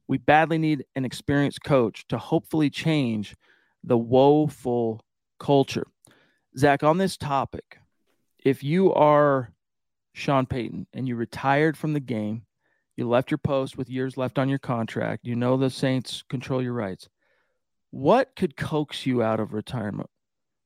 [0.08, 3.36] We badly need an experienced coach to hopefully change
[3.84, 5.04] the woeful
[5.40, 5.88] culture.
[6.58, 7.80] Zack, on this topic,
[8.44, 9.52] if you are
[10.14, 12.44] Sean Payton and you retired from the game,
[12.98, 16.62] you left your post with years left on your contract, you know the Saints control
[16.62, 17.08] your rights.
[17.90, 20.10] What could coax you out of retirement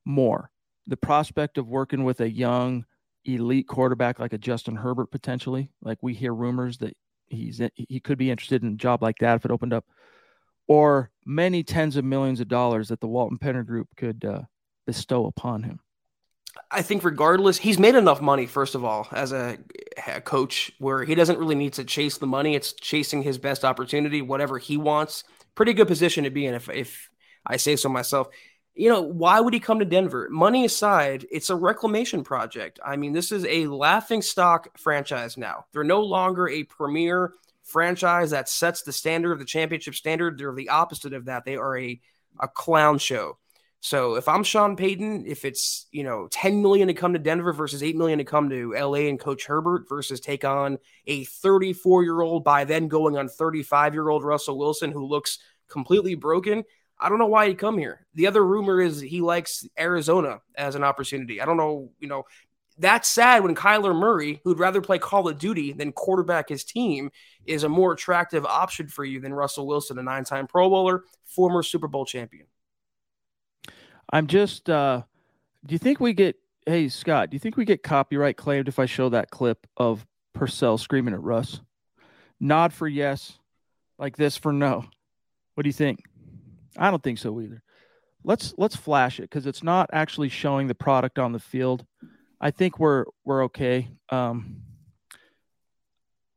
[0.06, 0.50] more?
[0.88, 2.86] The prospect of working with a young
[3.26, 6.96] elite quarterback like a Justin Herbert potentially, like we hear rumors that
[7.28, 9.86] he's he could be interested in a job like that if it opened up,
[10.68, 14.42] or many tens of millions of dollars that the Walton Penner Group could uh,
[14.86, 15.80] bestow upon him.
[16.72, 19.58] I think regardless, he's made enough money, first of all, as a,
[20.08, 22.56] a, coach, where he doesn't really need to chase the money.
[22.56, 25.26] It's chasing his best opportunity, whatever he wants.
[25.56, 27.10] Pretty good position to be in, if, if
[27.46, 28.28] I say so myself.
[28.76, 30.28] You know, why would he come to Denver?
[30.30, 32.80] Money aside, it's a reclamation project.
[32.86, 35.66] I mean, this is a laughing stock franchise now.
[35.72, 37.34] They're no longer a premier
[37.64, 40.38] franchise that sets the standard of the championship standard.
[40.38, 41.46] They're the opposite of that.
[41.46, 42.00] They are a,
[42.40, 43.38] a clown show.
[43.86, 47.54] So if I'm Sean Payton, if it's you know 10 million to come to Denver
[47.54, 52.04] versus 8 million to come to LA and coach Herbert versus take on a 34
[52.04, 56.64] year old by then going on 35 year old Russell Wilson who looks completely broken,
[57.00, 58.06] I don't know why he'd come here.
[58.14, 61.42] The other rumor is he likes Arizona as an opportunity.
[61.42, 62.26] I don't know, you know,
[62.78, 67.10] that's sad when Kyler Murray, who'd rather play Call of Duty than quarterback his team,
[67.46, 71.04] is a more attractive option for you than Russell Wilson, a nine time Pro Bowler,
[71.26, 72.48] former Super Bowl champion.
[74.12, 75.04] I'm just, uh,
[75.66, 78.78] do you think we get, hey, Scott, do you think we get copyright claimed if
[78.78, 81.62] I show that clip of Purcell screaming at Russ?
[82.40, 83.40] Nod for yes,
[83.98, 84.86] like this for no.
[85.54, 86.04] What do you think?
[86.78, 87.62] I don't think so either.
[88.24, 91.86] Let's let's flash it because it's not actually showing the product on the field.
[92.42, 93.90] I think we're we're okay.
[94.10, 94.62] Um,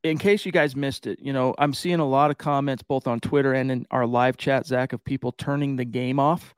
[0.05, 3.07] in case you guys missed it, you know, I'm seeing a lot of comments both
[3.07, 6.55] on Twitter and in our live chat, Zack, of people turning the game off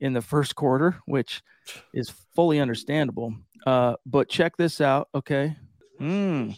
[0.00, 1.42] in the first quarter, which
[1.92, 3.34] is fully understandable.
[3.66, 5.56] Uh, but check this out, okay?
[6.00, 6.56] Mm.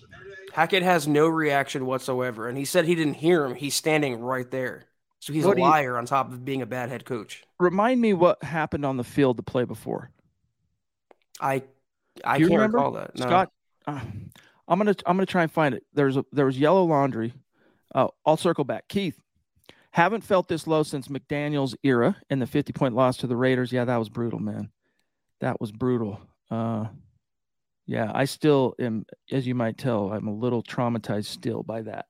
[0.52, 3.54] Hackett has no reaction whatsoever, and he said he didn't hear him.
[3.54, 4.84] He's standing right there.
[5.20, 7.42] So he's what a liar you, on top of being a bad head coach.
[7.58, 10.10] Remind me what happened on the field the play before.
[11.40, 11.62] I
[12.24, 12.78] I can't remember?
[12.78, 13.16] recall that.
[13.16, 13.26] No.
[13.26, 13.52] Scott,
[13.86, 14.00] uh,
[14.68, 15.84] I'm gonna I'm gonna try and find it.
[15.92, 17.32] There's a there was yellow laundry.
[17.94, 18.86] Uh, I'll circle back.
[18.88, 19.18] Keith,
[19.90, 23.72] haven't felt this low since McDaniel's era and the 50 point loss to the Raiders.
[23.72, 24.70] Yeah, that was brutal, man.
[25.40, 26.20] That was brutal.
[26.50, 26.86] Uh,
[27.86, 32.06] yeah, I still am, as you might tell, I'm a little traumatized still by that.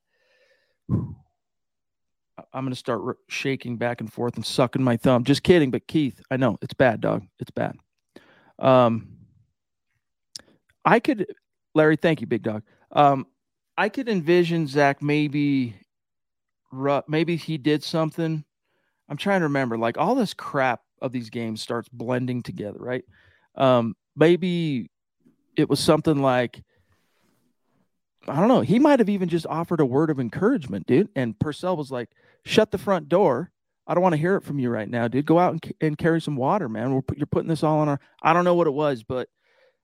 [2.52, 5.24] I'm going to start shaking back and forth and sucking my thumb.
[5.24, 7.24] Just kidding, but Keith, I know it's bad, dog.
[7.38, 7.76] It's bad.
[8.58, 9.08] Um,
[10.84, 11.26] I could,
[11.74, 12.62] Larry, thank you, big dog.
[12.92, 13.26] Um,
[13.76, 15.76] I could envision Zack maybe,
[17.06, 18.44] maybe he did something.
[19.08, 23.04] I'm trying to remember, like all this crap of these games starts blending together, right?
[23.54, 24.90] Um, maybe
[25.56, 26.62] it was something like
[28.28, 28.60] I don't know.
[28.60, 31.08] He might have even just offered a word of encouragement, dude.
[31.16, 32.10] And Purcell was like,
[32.44, 33.50] "Shut the front door.
[33.86, 35.26] I don't want to hear it from you right now, dude.
[35.26, 36.92] Go out and, and carry some water, man.
[36.92, 38.00] We're, you're putting this all on our.
[38.22, 39.28] I don't know what it was, but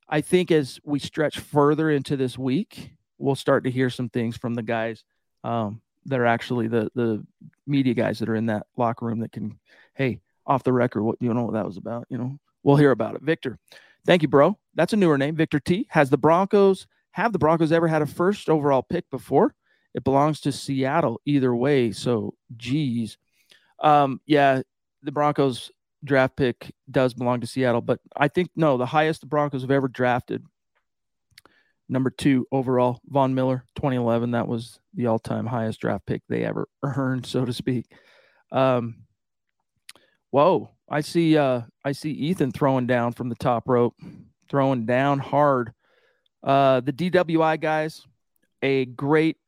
[0.09, 4.37] I think as we stretch further into this week, we'll start to hear some things
[4.37, 5.05] from the guys.
[5.43, 7.25] Um, that are actually the the
[7.67, 9.59] media guys that are in that locker room that can,
[9.95, 12.07] hey, off the record, what you know what that was about?
[12.11, 13.23] You know, we'll hear about it.
[13.23, 13.59] Victor,
[14.07, 14.59] thank you, bro.
[14.75, 15.37] That's a newer name.
[15.37, 15.87] Victor T.
[15.91, 19.55] Has the Broncos have the Broncos ever had a first overall pick before?
[19.95, 21.93] It belongs to Seattle either way.
[21.93, 23.17] So, geez,
[23.81, 24.63] um, yeah,
[25.03, 25.71] the Broncos
[26.03, 29.71] draft pick does belong to Seattle, but I think no, the highest the Broncos have
[29.71, 30.45] ever drafted
[31.89, 34.31] Number two overall, Von Miller, 2011.
[34.31, 37.87] That was the all time highest draft pick they ever earned, so to speak.
[38.51, 39.05] Um,
[40.31, 43.95] whoa, I see uh, I see Ethan throwing down from the top rope,
[44.49, 45.73] throwing down hard.
[46.45, 48.07] Uh, the DWI guys,
[48.63, 49.39] a great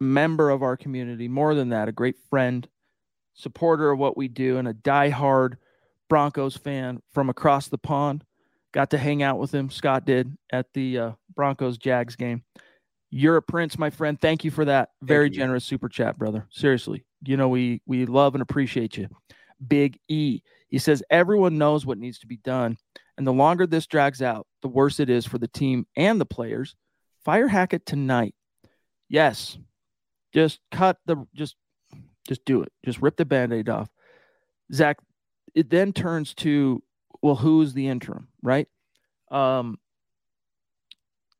[0.00, 2.66] member of our community, more than that, a great friend,
[3.34, 5.58] supporter of what we do, and a die-hard
[6.08, 8.24] Broncos fan from across the pond.
[8.72, 9.70] Got to hang out with him.
[9.70, 12.42] Scott did at the uh, Broncos Jags game.
[13.10, 14.18] You're a prince, my friend.
[14.18, 14.90] Thank you for that.
[15.02, 16.46] Very generous super chat, brother.
[16.50, 19.08] Seriously, you know we we love and appreciate you.
[19.66, 20.40] Big E.
[20.70, 22.78] He says everyone knows what needs to be done,
[23.16, 26.26] and the longer this drags out, the worse it is for the team and the
[26.26, 26.74] players.
[27.24, 28.34] Fire Hackett tonight.
[29.08, 29.58] Yes,
[30.32, 31.56] just cut the just
[32.26, 32.72] just do it.
[32.84, 33.88] Just rip the band-aid off.
[34.72, 34.98] Zach,
[35.54, 36.82] it then turns to
[37.22, 38.66] well, who's the interim, right?
[39.30, 39.78] Um,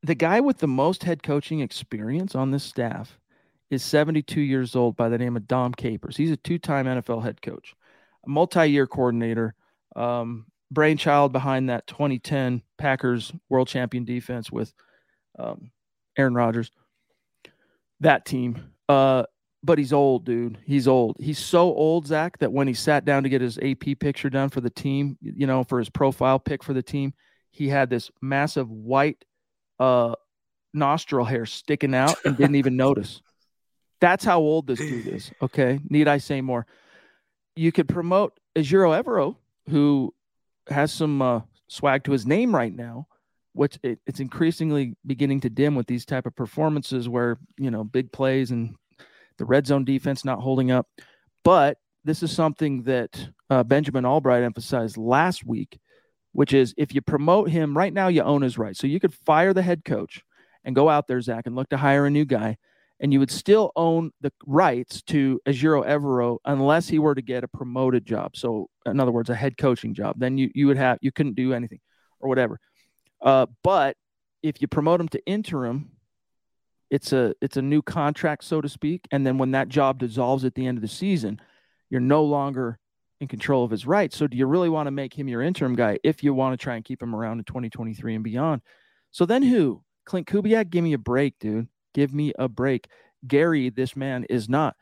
[0.02, 3.18] the guy with the most head coaching experience on this staff
[3.70, 6.16] is 72 years old by the name of Dom Capers.
[6.16, 7.74] He's a two-time NFL head coach,
[8.24, 9.54] a multi-year coordinator,
[9.96, 14.72] um, brainchild behind that 2010 Packers world champion defense with
[15.38, 15.70] um,
[16.16, 16.70] Aaron Rodgers.
[18.00, 18.72] That team.
[18.88, 19.24] Uh,
[19.62, 20.58] but he's old, dude.
[20.64, 21.16] He's old.
[21.20, 24.48] He's so old, Zach, that when he sat down to get his AP picture done
[24.48, 27.14] for the team, you know, for his profile pic for the team,
[27.52, 29.24] he had this massive white
[29.78, 30.14] uh,
[30.74, 33.22] nostril hair sticking out and didn't even notice.
[34.00, 35.30] That's how old this dude is.
[35.40, 35.78] Okay.
[35.88, 36.66] Need I say more?
[37.54, 39.37] You could promote Ejiro Evero,
[39.68, 40.12] who
[40.68, 43.07] has some uh, swag to his name right now,
[43.53, 47.85] which it, it's increasingly beginning to dim with these type of performances where, you know,
[47.85, 48.75] big plays and
[49.38, 50.87] the red zone defense not holding up.
[51.44, 55.79] But this is something that uh, Benjamin Albright emphasized last week,
[56.33, 58.77] which is if you promote him right now, you own his right.
[58.77, 60.22] So you could fire the head coach
[60.64, 62.57] and go out there, Zach, and look to hire a new guy,
[63.02, 67.42] and you would still own the rights to Ejiro Evero unless he were to get
[67.42, 68.36] a promoted job.
[68.36, 70.14] So, in other words, a head coaching job.
[70.18, 71.80] Then you you would have you couldn't do anything
[72.20, 72.60] or whatever.
[73.20, 73.96] Uh, but
[74.42, 75.90] if you promote him to interim,
[76.90, 79.08] it's a it's a new contract, so to speak.
[79.10, 81.40] And then when that job dissolves at the end of the season,
[81.90, 82.78] you're no longer
[83.20, 84.16] in control of his rights.
[84.16, 86.62] So do you really want to make him your interim guy if you want to
[86.62, 88.62] try and keep him around in 2023 and beyond?
[89.10, 89.82] So then who?
[90.08, 91.68] Klint Kubiak, give me a break, dude.
[91.94, 92.88] Give me a break.
[93.26, 94.76] Gary, this man is not.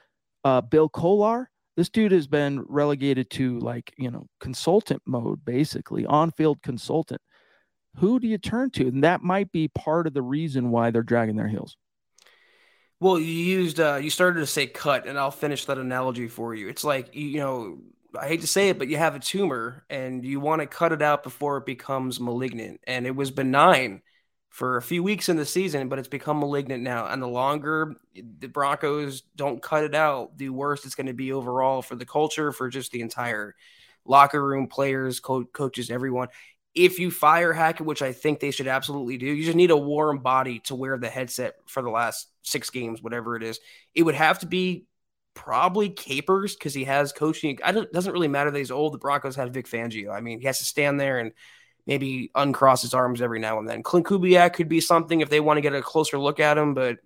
[0.45, 6.07] Uh, Bill Kollar, this dude has been relegated to like, you know, consultant mode, basically,
[6.07, 7.21] on field consultant.
[7.97, 8.87] Who do you turn to?
[8.87, 11.77] And that might be part of the reason why they're dragging their heels.
[13.01, 16.55] Well, you used uh, you started to say cut, and I'll finish that analogy for
[16.55, 16.69] you.
[16.69, 17.79] It's like you know,
[18.19, 20.93] I hate to say it, but you have a tumor, and you want to cut
[20.93, 22.81] it out before it becomes malignant.
[22.87, 24.03] And it was benign
[24.51, 27.07] for a few weeks in the season, but it's become malignant now.
[27.07, 31.33] And the longer the Broncos don't cut it out, the worse it's going to be
[31.33, 33.55] overall for the culture, for just the entire
[34.05, 36.29] locker room, players, co- coaches, everyone
[36.75, 39.77] if you fire Hackett, which I think they should absolutely do, you just need a
[39.77, 43.59] warm body to wear the headset for the last six games, whatever it is.
[43.95, 44.87] It would have to be
[45.35, 47.59] probably Capers because he has coaching.
[47.65, 48.95] It doesn't really matter that he's old.
[48.95, 50.15] The Broncos have Vic Fangio.
[50.15, 51.33] I mean, he has to stand there and
[51.87, 53.83] maybe uncross his arms every now and then.
[53.83, 56.75] Klint Kubiak could be something if they want to get a closer look at him,
[56.75, 56.99] but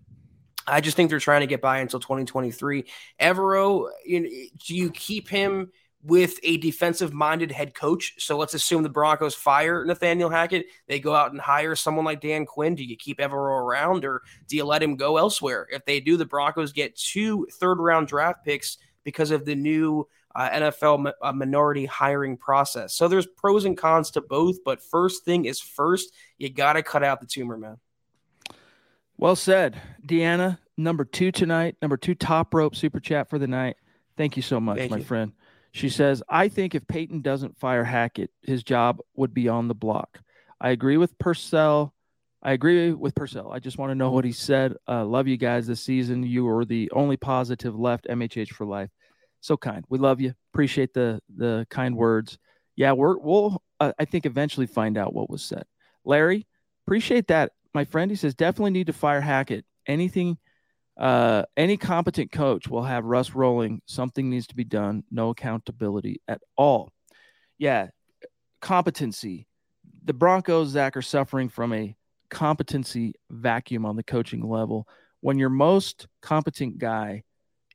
[0.67, 2.85] I just think they're trying to get by until 2023.
[3.21, 5.71] Evero, you, do you keep him–
[6.05, 8.15] with a defensive minded head coach.
[8.19, 10.67] So let's assume the Broncos fire Nathaniel Hackett.
[10.87, 12.75] They go out and hire someone like Dan Quinn.
[12.75, 15.67] Do you keep Evero around or do you let him go elsewhere?
[15.73, 20.07] If they do, the Broncos get two third round draft picks because of the new
[20.35, 22.95] uh, NFL uh, minority hiring process.
[22.95, 24.65] So there's pros and cons to both.
[24.65, 27.79] But first thing is first, you got to cut out the tumor, man.
[29.17, 29.81] Well said.
[30.05, 33.77] Deanna, number two tonight, number two top rope super chat for the night.
[34.17, 35.05] Thank you so much, Thank my you.
[35.05, 35.33] friend.
[35.73, 39.75] She says, I think if Paton doesn't fire Hackett, his job would be on the
[39.75, 40.21] block.
[40.61, 41.93] I agree with Purcell.
[42.43, 43.51] I agree with Purcell.
[43.51, 44.77] I just want to know what he said.
[44.87, 46.23] Uh, love you guys this season.
[46.23, 48.07] You were the only positive left.
[48.09, 48.91] MHH for life.
[49.45, 49.85] So kind.
[49.91, 50.33] We love you.
[50.55, 52.39] Appreciate the the kind words.
[52.77, 55.65] Yeah, we're we'll uh, I think eventually find out what was said.
[56.05, 56.47] Larry,
[56.87, 58.11] appreciate that, my friend.
[58.11, 59.67] He says definitely need to fire Hackett.
[59.87, 60.39] Anything
[60.97, 63.83] Uh, any competent coach will have Russ rolling.
[63.87, 65.03] Something needs to be done.
[65.11, 66.93] No accountability at all.
[67.59, 67.89] Yeah,
[68.61, 69.47] competency.
[70.05, 71.97] The Broncos, Zach, are suffering from a
[72.31, 74.87] competency vacuum on the coaching level.
[75.21, 77.25] When your most competent guy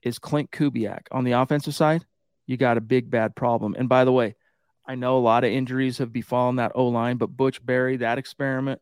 [0.03, 2.05] is Klint Kubiak on the offensive side,
[2.45, 3.75] you got a big bad problem.
[3.77, 4.35] And by the way,
[4.85, 8.17] I know a lot of injuries have befallen that O line, but Butch Barry, that
[8.17, 8.81] experiment,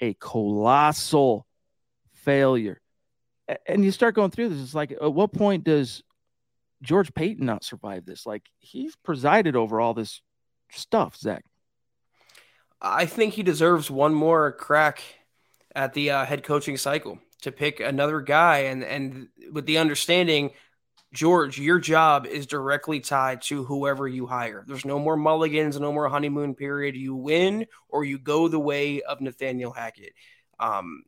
[0.00, 1.46] a colossal
[2.14, 2.80] failure.
[3.66, 4.62] And you start going through this.
[4.62, 6.02] It's like, at what point does
[6.82, 8.26] George Paton not survive this?
[8.26, 10.22] Like, he's presided over all this
[10.70, 11.44] stuff, Zach.
[12.80, 15.02] I think he deserves one more crack
[15.74, 20.50] at the uh, head coaching cycle to pick another guy, and and with the understanding,
[21.12, 24.64] George, your job is directly tied to whoever you hire.
[24.66, 26.96] There's no more mulligans, no more honeymoon period.
[26.96, 30.12] You win or you go the way of Nathaniel Hackett.
[30.60, 31.04] Um,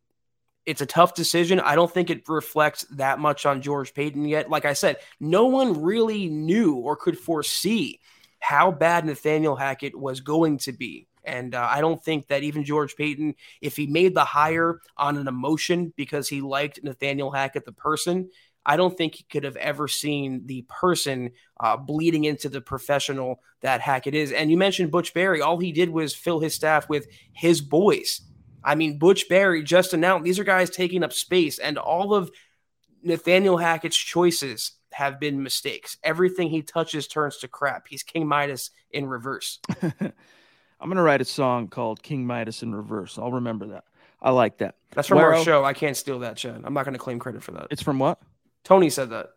[0.64, 1.60] it's a tough decision.
[1.60, 4.48] I don't think it reflects that much on George Paton yet.
[4.48, 8.00] Like I said, no one really knew or could foresee
[8.38, 11.08] how bad Nathaniel Hackett was going to be.
[11.24, 15.16] And uh, I don't think that even George Paton, if he made the hire on
[15.16, 18.30] an emotion because he liked Nathaniel Hackett, the person,
[18.64, 23.42] I don't think he could have ever seen the person uh, bleeding into the professional
[23.62, 24.32] that Hackett is.
[24.32, 25.40] And you mentioned Butch Barry.
[25.40, 28.20] All he did was fill his staff with his boys.
[28.62, 32.30] I mean, Butch Barry just announced these are guys taking up space, and all of
[33.02, 35.96] Nathaniel Hackett's choices have been mistakes.
[36.02, 37.86] Everything he touches turns to crap.
[37.88, 39.60] He's King Midas in reverse.
[40.80, 43.18] I'm going to write a song called King Midas in Reverse.
[43.18, 43.84] I'll remember that.
[44.22, 44.76] I like that.
[44.92, 45.64] That's from our show.
[45.64, 46.62] I can't steal that, Chad.
[46.64, 47.68] I'm not going to claim credit for that.
[47.70, 48.18] It's from what?
[48.64, 49.30] Tony said that.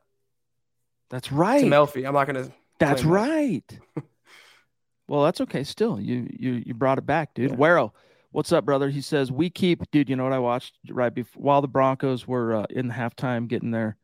[1.10, 1.62] That's right.
[1.62, 2.08] To Melfi.
[2.08, 2.52] I'm not going to.
[2.80, 3.64] That's right.
[3.96, 4.04] That.
[5.08, 5.64] well, that's okay.
[5.64, 7.52] Still, you you you brought it back, dude.
[7.58, 7.88] Yeah.
[8.32, 8.90] what's up, brother?
[8.90, 10.10] He says we keep, dude.
[10.10, 13.48] You know what I watched right before while the Broncos were uh, in the halftime
[13.48, 13.96] getting their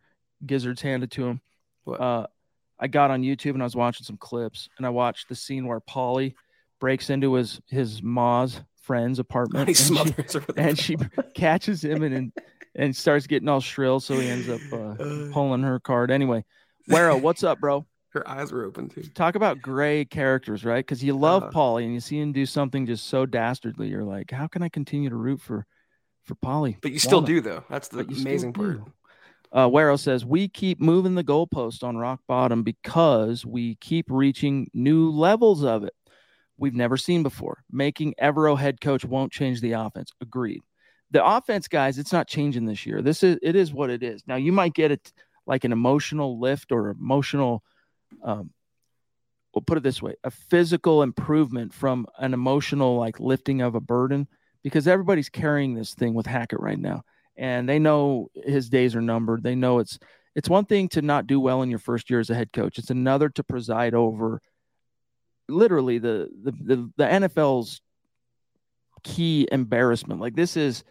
[0.46, 1.42] gizzards handed to them.
[1.88, 2.28] Uh,
[2.80, 5.66] I got on YouTube and I was watching some clips, and I watched the scene
[5.66, 6.36] where Paulie
[6.80, 10.98] breaks into his his ma's friend's apartment and she, and she,
[11.36, 12.34] catches him and, and
[12.76, 15.32] and starts getting all shrill so he ends up uh, uh.
[15.32, 16.10] pulling her card.
[16.10, 16.44] Anyway
[16.90, 17.86] Wero, what's up bro?
[18.10, 19.04] Her eyes were open too.
[19.14, 20.84] Talk about gray characters right?
[20.84, 24.04] Because you love uh, Paulie and you see him do something just so dastardly you're
[24.04, 25.68] like how can i continue to root for
[26.26, 27.64] for Paulie but you still do though.
[27.70, 28.80] That's the amazing part.
[29.52, 34.68] uh, Wero says we keep moving the goalpost on rock bottom because we keep reaching
[34.74, 35.94] new levels of it
[36.60, 37.64] we've never seen before.
[37.72, 40.12] Making Evero head coach won't change the offense.
[40.22, 40.62] Agreed.
[41.12, 43.02] The offense, guys, it's not changing this year.
[43.02, 44.22] This is it is what it is.
[44.28, 45.12] Now you might get it
[45.48, 47.64] like an emotional lift or emotional
[48.24, 48.52] um
[49.54, 53.82] we'll put it this way, a physical improvement from an emotional like lifting of a
[53.82, 54.28] burden
[54.64, 57.04] because everybody's carrying this thing with Hackett right now.
[57.36, 59.44] And they know his days are numbered.
[59.44, 59.98] They know it's
[60.36, 62.78] it's one thing to not do well in your first year as a head coach.
[62.78, 64.42] It's another to preside over
[65.50, 67.82] literally the, the the the NFL's
[69.04, 70.22] key embarrassment.
[70.22, 70.84] Like this is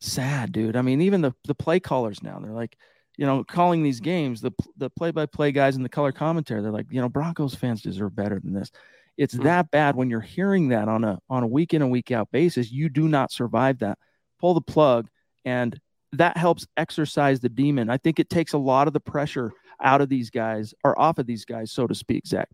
[0.00, 0.76] sad, dude.
[0.76, 2.76] I mean, even the the play callers now they're like,
[3.16, 6.62] you know, calling these games, the the play by play guys and the color commentary,
[6.62, 8.70] they're like, you know, Broncos fans deserve better than this.
[9.16, 9.44] It's mm-hmm.
[9.44, 12.30] that bad when you're hearing that on a on a week in and week out
[12.30, 12.70] basis.
[12.70, 13.98] You do not survive that.
[14.38, 15.08] Pull the plug,
[15.44, 15.78] and
[16.12, 17.90] that helps exercise the demon.
[17.90, 21.18] I think it takes a lot of the pressure out of these guys or off
[21.18, 22.48] of these guys, so to speak, Zach.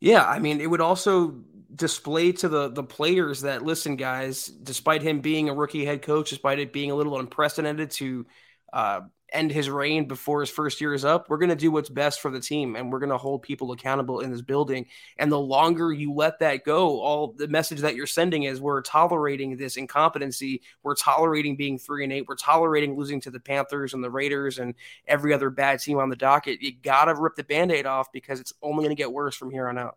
[0.00, 1.42] Yeah, I mean, it would also
[1.74, 4.46] display to the the players that listen, guys.
[4.46, 8.26] Despite him being a rookie head coach, despite it being a little unprecedented to
[8.72, 9.00] uh,
[9.32, 12.20] end his reign before his first year is up, we're going to do what's best
[12.20, 14.86] for the team, and we're going to hold people accountable in this building.
[15.18, 18.82] And the longer you let that go, all the message that you're sending is we're
[18.82, 20.62] tolerating this incompetency.
[20.82, 22.26] We're tolerating being three and eight.
[22.26, 24.74] We're tolerating losing to the Panthers and the Raiders and
[25.06, 26.62] every other bad team on the docket.
[26.62, 29.36] You got to rip the band aid off because it's only going to get worse
[29.36, 29.96] from here on out.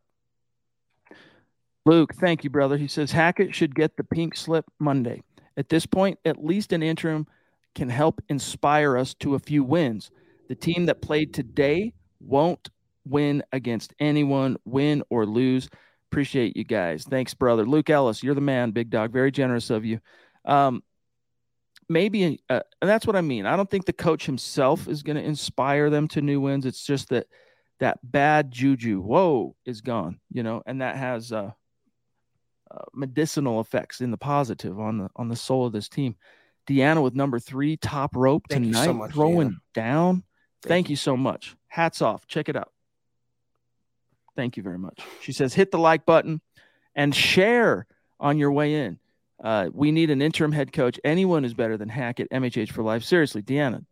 [1.85, 2.77] Luke, thank you, brother.
[2.77, 5.23] He says Hackett should get the pink slip Monday.
[5.57, 7.27] At this point, at least an interim
[7.75, 10.11] can help inspire us to a few wins.
[10.49, 12.69] The team that played today won't
[13.05, 15.69] win against anyone, win or lose.
[16.11, 17.05] Appreciate you guys.
[17.09, 17.65] Thanks, brother.
[17.65, 19.11] Luke Ellis, you're the man, big dog.
[19.11, 19.99] Very generous of you.
[20.45, 20.83] Um,
[21.87, 23.45] maybe, uh, and that's what I mean.
[23.45, 26.65] I don't think the coach himself is going to inspire them to new wins.
[26.65, 27.27] It's just that
[27.79, 31.51] that bad juju, whoa, is gone, you know, and that has uh,
[32.69, 36.15] uh, medicinal effects in the positive on the on the soul of this team.
[36.71, 39.59] Deanna with number three, top rope Thank tonight, so much, throwing Deanna.
[39.73, 40.23] down.
[40.61, 40.93] Thank, Thank you.
[40.93, 41.55] you so much.
[41.67, 42.27] Hats off.
[42.27, 42.71] Check it out.
[44.35, 44.99] Thank you very much.
[45.21, 46.41] She says, hit the like button
[46.95, 47.85] and share
[48.19, 48.99] on your way in.
[49.43, 50.99] Uh, we need an interim head coach.
[51.03, 53.03] Anyone is better than Hackett, MHH for life.
[53.03, 53.85] Seriously, Deanna,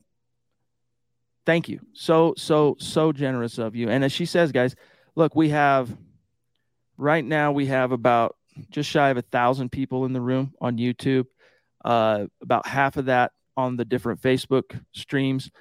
[1.46, 1.80] thank you.
[1.94, 3.90] So, so, so generous of you.
[3.90, 4.76] And as she says, guys,
[5.16, 5.90] look, we have
[6.98, 8.36] right now, we have about
[8.70, 11.26] just shy of a thousand people in the room on YouTube,
[11.86, 15.52] uh, about half of that on the different Facebook streams.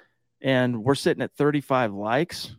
[0.41, 2.55] And we're sitting at 35 likes,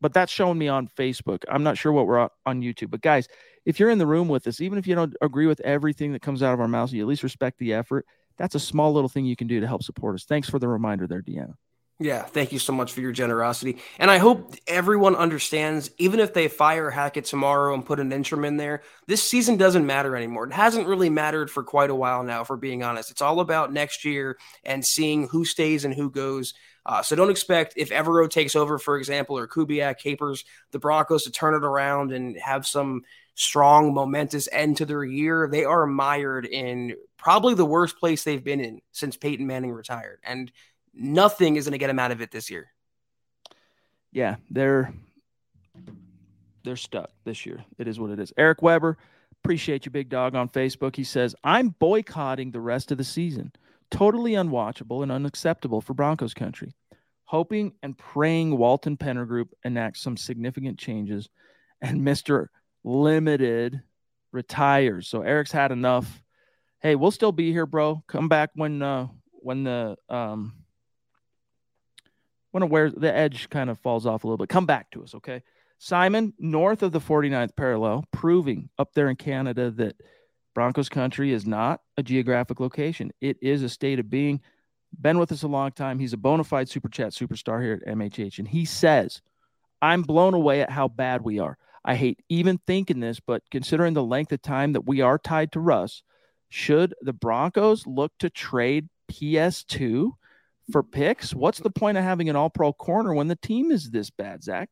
[0.00, 1.42] but that's showing me on Facebook.
[1.48, 2.90] I'm not sure what we're on YouTube.
[2.90, 3.26] But guys,
[3.64, 6.22] if you're in the room with us, even if you don't agree with everything that
[6.22, 8.06] comes out of our mouths, you at least respect the effort.
[8.36, 10.24] That's a small little thing you can do to help support us.
[10.24, 11.54] Thanks for the reminder there, Deanna.
[12.00, 13.78] Yeah, thank you so much for your generosity.
[14.00, 18.44] And I hope everyone understands, even if they fire Hackett tomorrow and put an interim
[18.44, 20.44] in there, this season doesn't matter anymore.
[20.46, 23.12] It hasn't really mattered for quite a while now, for being honest.
[23.12, 26.52] It's all about next year and seeing who stays and who goes.
[26.84, 31.22] Uh, so don't expect if Evero takes over, for example, or Kubiak capers the Broncos
[31.24, 33.02] to turn it around and have some
[33.36, 35.48] strong, momentous end to their year.
[35.50, 40.18] They are mired in probably the worst place they've been in since Peyton Manning retired.
[40.24, 40.50] And
[40.94, 42.68] nothing is going to get him out of it this year.
[44.12, 44.92] Yeah, they're
[46.64, 47.64] they're stuck this year.
[47.78, 48.32] It is what it is.
[48.36, 48.96] Eric Weber,
[49.42, 50.96] appreciate you, big dog, on Facebook.
[50.96, 53.52] He says, I'm boycotting the rest of the season.
[53.90, 56.74] Totally unwatchable and unacceptable for Broncos country.
[57.26, 61.28] Hoping and praying Walton Penner Group enacts some significant changes
[61.80, 62.46] and Mr.
[62.82, 63.82] Limited
[64.32, 65.08] retires.
[65.08, 66.22] So Eric's had enough.
[66.80, 68.02] Hey, we'll still be here, bro.
[68.06, 70.63] Come back when uh when the um
[72.54, 74.48] when where the edge kind of falls off a little bit.
[74.48, 75.42] Come back to us, okay?
[75.78, 79.96] Simon, north of the 49th parallel, proving up there in Canada that
[80.54, 83.10] Broncos country is not a geographic location.
[83.20, 84.40] It is a state of being.
[84.96, 85.98] Been with us a long time.
[85.98, 88.38] He's a bona fide super chat superstar here at MHH.
[88.38, 89.20] And he says,
[89.82, 91.58] I'm blown away at how bad we are.
[91.84, 95.50] I hate even thinking this, but considering the length of time that we are tied
[95.52, 96.04] to Russ,
[96.48, 100.12] should the Broncos look to trade PS2
[100.72, 101.34] for picks.
[101.34, 104.42] What's the point of having an all pro corner when the team is this bad,
[104.42, 104.68] Zach?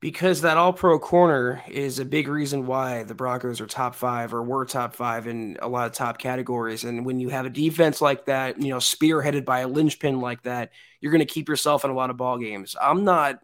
[0.00, 4.32] Because that all pro corner is a big reason why the Broncos are top five
[4.32, 6.84] or were top five in a lot of top categories.
[6.84, 10.42] And when you have a defense like that, you know, spearheaded by a linchpin like
[10.44, 10.70] that,
[11.00, 12.76] you're going to keep yourself in a lot of ball games.
[12.80, 13.40] I'm not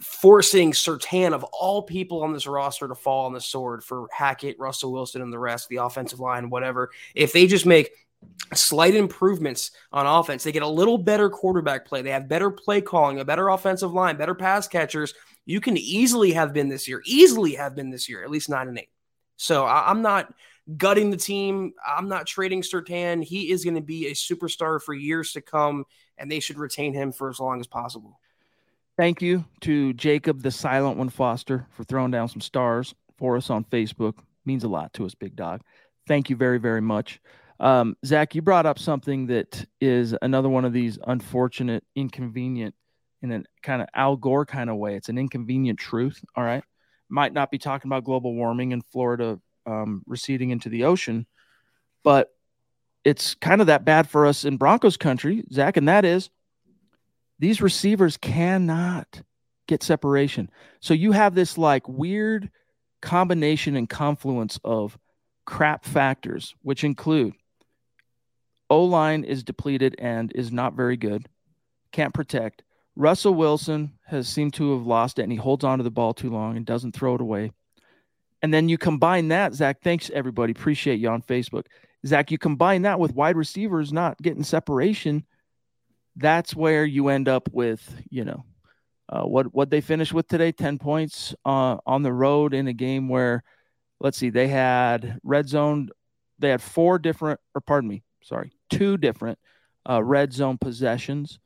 [0.00, 4.58] forcing Surtain of all people on this roster to fall on the sword for Hackett,
[4.58, 6.90] Russell Wilson, and the rest, the offensive line, whatever.
[7.14, 7.90] If they just make
[8.54, 10.44] slight improvements on offense.
[10.44, 12.02] They get a little better quarterback play.
[12.02, 15.14] They have better play calling, a better offensive line, better pass catchers.
[15.44, 18.68] You can easily have been this year, easily have been this year, at least nine
[18.68, 18.90] and eight.
[19.36, 20.32] So I, am not
[20.76, 21.72] gutting the team.
[21.86, 23.22] I'm not trading Surtain.
[23.22, 25.84] He is going to be a superstar for years to come,
[26.18, 28.18] and they should retain him for as long as possible.
[28.96, 33.50] Thank you to Jacob, the silent one, Foster, for throwing down some stars for us
[33.50, 34.14] on Facebook.
[34.46, 35.60] Means a lot to us, big dog.
[36.08, 37.20] Thank you very, very much.
[37.58, 42.74] Um, Zach, you brought up something that is another one of these unfortunate, inconvenient,
[43.22, 44.94] in a kind of Al Gore kind of way.
[44.94, 46.22] It's an inconvenient truth.
[46.34, 46.62] All right.
[47.08, 51.26] Might not be talking about global warming and Florida um, receding into the ocean,
[52.02, 52.32] but
[53.04, 56.30] it's kind of that bad for us in Broncos country, Zach, and that is
[57.38, 59.22] these receivers cannot
[59.68, 60.50] get separation.
[60.80, 62.50] So you have this like weird
[63.02, 64.98] combination and confluence of
[65.44, 67.34] crap factors, which include
[68.68, 71.28] O line is depleted and is not very good.
[71.92, 72.62] Can't protect.
[72.96, 76.14] Russell Wilson has seemed to have lost it and he holds on to the ball
[76.14, 77.52] too long and doesn't throw it away.
[78.42, 79.82] And then you combine that, Zach.
[79.82, 80.52] Thanks, everybody.
[80.52, 81.66] Appreciate you on Facebook.
[82.06, 85.24] Zach, you combine that with wide receivers not getting separation.
[86.16, 88.44] That's where you end up with, you know,
[89.08, 92.72] uh, what what they finished with today 10 points uh, on the road in a
[92.72, 93.42] game where,
[94.00, 95.90] let's see, they had red zone.
[96.38, 99.38] They had four different, or pardon me, sorry, two different
[99.88, 101.38] uh, red zone possessions.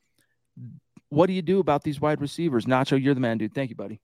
[1.09, 2.67] What do you do about these wide receivers?
[2.67, 3.55] Nacho, you're the man, dude.
[3.55, 4.01] Thank you, buddy.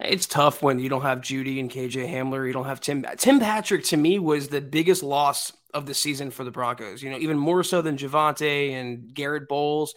[0.00, 2.46] It's tough when you don't have Jeudy and KJ Hamler.
[2.46, 3.04] You don't have Tim.
[3.16, 7.02] Tim Patrick to me was the biggest loss of the season for the Broncos.
[7.02, 9.94] You know, even more so than Javonte and Garett Bolles.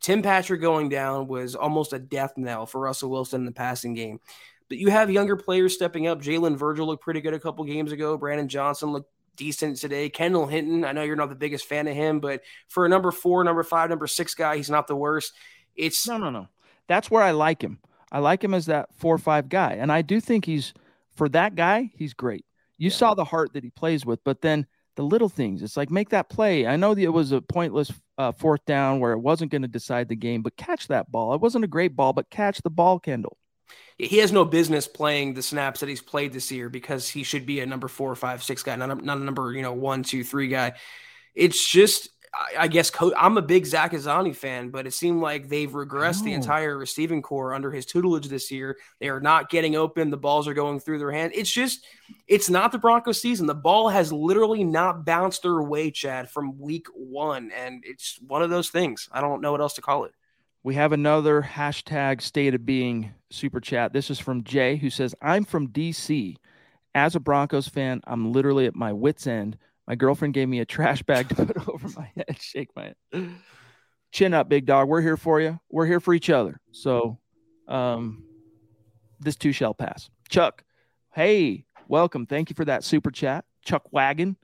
[0.00, 3.94] Tim Patrick going down was almost a death knell for Russell Wilson in the passing
[3.94, 4.20] game.
[4.68, 6.20] But you have younger players stepping up.
[6.20, 8.18] Jalen Virgil looked pretty good a couple games ago.
[8.18, 10.08] Brandon Johnson looked decent today.
[10.08, 13.10] Kendall Hinton, I know you're not the biggest fan of him, but for a number
[13.10, 15.32] four, number five, number six guy, he's not the worst.
[15.74, 16.48] It's no, no, no.
[16.88, 17.78] That's where I like him.
[18.10, 20.72] I like him as that four or five guy, and I do think he's
[21.14, 21.90] for that guy.
[21.94, 22.44] He's great.
[22.78, 22.96] You yeah.
[22.96, 24.66] saw the heart that he plays with, but then
[24.96, 25.62] the little things.
[25.62, 26.66] It's like make that play.
[26.66, 29.68] I know that it was a pointless uh, fourth down where it wasn't going to
[29.68, 31.34] decide the game, but catch that ball.
[31.34, 33.36] It wasn't a great ball, but catch the ball, Kendall
[33.98, 37.46] he has no business playing the snaps that he's played this year because he should
[37.46, 40.02] be a number four, five, six guy, not a, not a number, you know, one,
[40.02, 40.74] two, three guy.
[41.34, 42.10] It's just
[42.56, 46.22] I guess co- I'm a big Zach Azzanni fan, but it seemed like they've regressed
[46.24, 46.36] the oh.
[46.36, 48.76] entire receiving core under his tutelage this year.
[49.00, 50.10] They are not getting open.
[50.10, 51.32] The balls are going through their hand.
[51.34, 51.86] It's just,
[52.26, 53.46] it's not the Broncos season.
[53.46, 57.50] The ball has literally not bounced their way, Chad, from week one.
[57.52, 59.08] And it's one of those things.
[59.12, 60.12] I don't know what else to call it.
[60.66, 63.92] We have another hashtag state of being super chat.
[63.92, 66.34] This is from Jay, who says, I'm from DC.
[66.92, 69.56] As a Broncos fan, I'm literally at my wits' end
[69.86, 73.30] my girlfriend gave me a trash bag to put over my head, shake my head.
[74.10, 74.88] Chin up, big dog.
[74.88, 75.60] We're here for you.
[75.70, 76.60] We're here for each other.
[76.72, 77.20] So,
[77.68, 78.24] um,
[79.20, 80.10] this too shall pass.
[80.28, 80.64] Chuck,
[81.14, 82.26] hey, welcome.
[82.26, 83.44] Thank you for that super chat.
[83.64, 84.36] Chuck Wagon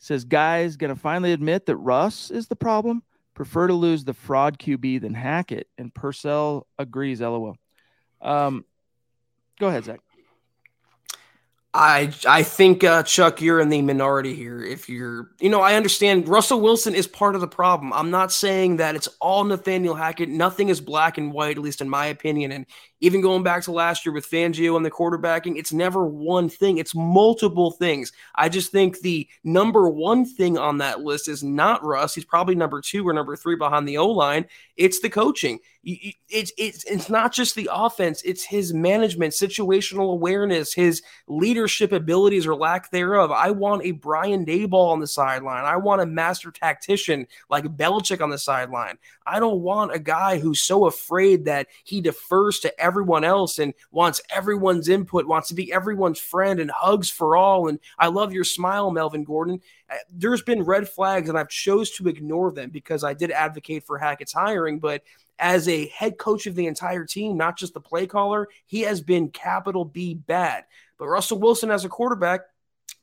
[0.00, 3.02] says, guys, gonna finally admit that Russ is the problem.
[3.36, 5.68] Prefer to lose the fraud QB than Hackett.
[5.78, 7.20] And Purcell agrees.
[7.20, 7.56] LOL.
[8.20, 8.64] Um,
[9.60, 10.00] go ahead, Zach.
[11.74, 14.64] I I think uh, Chuck, you're in the minority here.
[14.64, 17.92] If you're, you know, I understand Russell Wilson is part of the problem.
[17.92, 20.30] I'm not saying that it's all Nathaniel Hackett.
[20.30, 22.50] Nothing is black and white, at least in my opinion.
[22.50, 22.64] And
[23.00, 26.78] even going back to last year with Fangio and the quarterbacking, it's never one thing.
[26.78, 28.12] It's multiple things.
[28.34, 32.14] I just think the number one thing on that list is not Russ.
[32.14, 34.46] He's probably number two or number three behind the O line.
[34.76, 35.58] It's the coaching.
[35.88, 38.20] It's it's it's not just the offense.
[38.24, 43.30] It's his management, situational awareness, his leadership abilities or lack thereof.
[43.30, 45.64] I want a Brian Daboll on the sideline.
[45.64, 48.98] I want a master tactician like Belichick on the sideline.
[49.24, 53.74] I don't want a guy who's so afraid that he defers to everyone else and
[53.90, 57.68] wants everyone's input, wants to be everyone's friend and hugs for all.
[57.68, 59.60] And I love your smile, Melvin Gordon.
[59.90, 63.84] Uh, there's been red flags and I've chose to ignore them because I did advocate
[63.84, 65.02] for Hackett's hiring, but
[65.38, 69.00] as a head coach of the entire team, not just the play caller, he has
[69.00, 70.64] been capital B bad.
[70.98, 72.42] But Russell Wilson as a quarterback,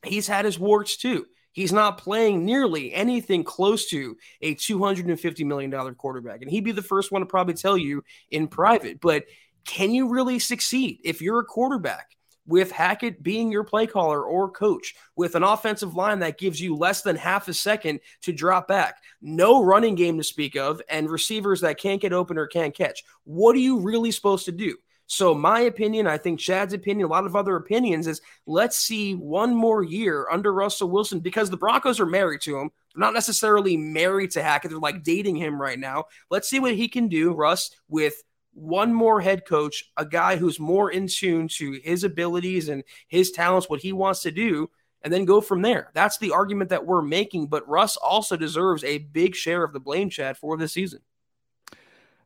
[0.04, 1.26] he's had his warts too.
[1.54, 6.42] He's not playing nearly anything close to a $250 million quarterback.
[6.42, 9.00] And he'd be the first one to probably tell you in private.
[9.00, 9.26] But
[9.64, 12.14] can you really succeed if you're a quarterback
[12.46, 16.76] with Hackett being your play caller or coach, with an offensive line that gives you
[16.76, 21.10] less than half a second to drop back, no running game to speak of, and
[21.10, 23.02] receivers that can't get open or can't catch?
[23.24, 24.76] What are you really supposed to do?
[25.06, 29.14] So, my opinion, I think Chad's opinion, a lot of other opinions is let's see
[29.14, 32.70] one more year under Russell Wilson because the Broncos are married to him.
[32.94, 34.70] They're not necessarily married to Hackett.
[34.70, 36.04] They're like dating him right now.
[36.30, 38.22] Let's see what he can do, Russ, with
[38.54, 43.30] one more head coach, a guy who's more in tune to his abilities and his
[43.30, 44.70] talents, what he wants to do,
[45.02, 45.90] and then go from there.
[45.92, 47.48] That's the argument that we're making.
[47.48, 51.00] But Russ also deserves a big share of the blame, Chad, for this season.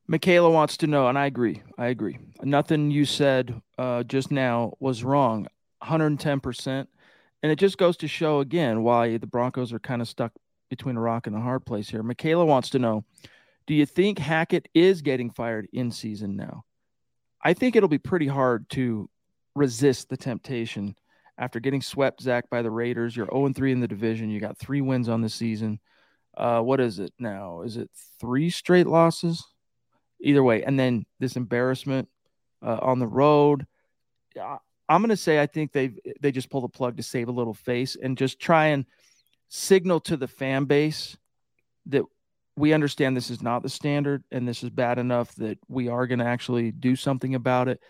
[0.06, 1.62] Michaela wants to know, and I agree.
[1.76, 2.18] I agree.
[2.42, 5.46] Nothing you said uh, just now was wrong.
[5.82, 6.86] 110%.
[7.42, 10.32] And it just goes to show again why the Broncos are kind of stuck
[10.70, 12.02] between a rock and a hard place here.
[12.02, 13.04] Michaela wants to know
[13.68, 16.64] do you think Hackett is getting fired in season now?
[17.44, 19.10] I think it'll be pretty hard to
[19.54, 20.96] resist the temptation
[21.36, 23.14] after getting swept, Zach, by the Raiders.
[23.14, 24.30] You're 0 3 in the division.
[24.30, 25.80] You got three wins on the season.
[26.34, 27.60] Uh, what is it now?
[27.60, 29.46] Is it three straight losses?
[30.18, 30.64] Either way.
[30.64, 32.08] And then this embarrassment
[32.62, 33.66] uh, on the road.
[34.88, 35.92] I'm going to say I think they
[36.22, 38.86] they just pull the plug to save a little face and just try and
[39.50, 41.18] signal to the fan base
[41.86, 42.04] that
[42.58, 46.06] we understand this is not the standard and this is bad enough that we are
[46.06, 47.80] going to actually do something about it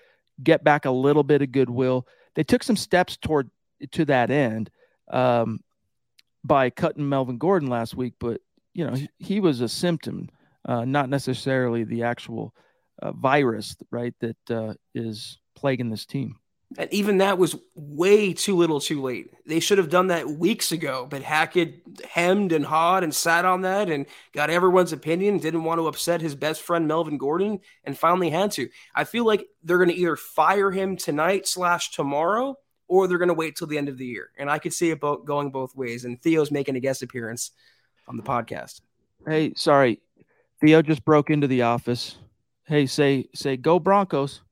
[0.42, 2.06] get back a little bit of goodwill.
[2.34, 3.50] They took some steps toward
[3.92, 4.70] to that end
[5.10, 5.60] um,
[6.44, 8.40] by cutting melvin gordon last week but
[8.74, 10.28] you know he, he was a symptom
[10.64, 12.54] uh, not necessarily the actual
[13.02, 16.36] uh, virus right that uh, is plaguing this team
[16.76, 19.32] and even that was way too little too late.
[19.46, 23.62] They should have done that weeks ago, but Hackett hemmed and hawed and sat on
[23.62, 24.04] that and
[24.34, 28.50] got everyone's opinion, didn't want to upset his best friend Melvin Gordon, and finally had
[28.52, 28.68] to.
[28.94, 33.28] I feel like they're going to either fire him tonight slash tomorrow or they're going
[33.28, 34.30] to wait till the end of the year.
[34.36, 36.04] And I could see it both going both ways.
[36.04, 37.52] And Theo's making a guest appearance
[38.06, 38.82] on the podcast.
[39.26, 40.00] Hey, sorry.
[40.60, 42.16] Theo just broke into the office.
[42.64, 44.42] Hey, say say go Broncos.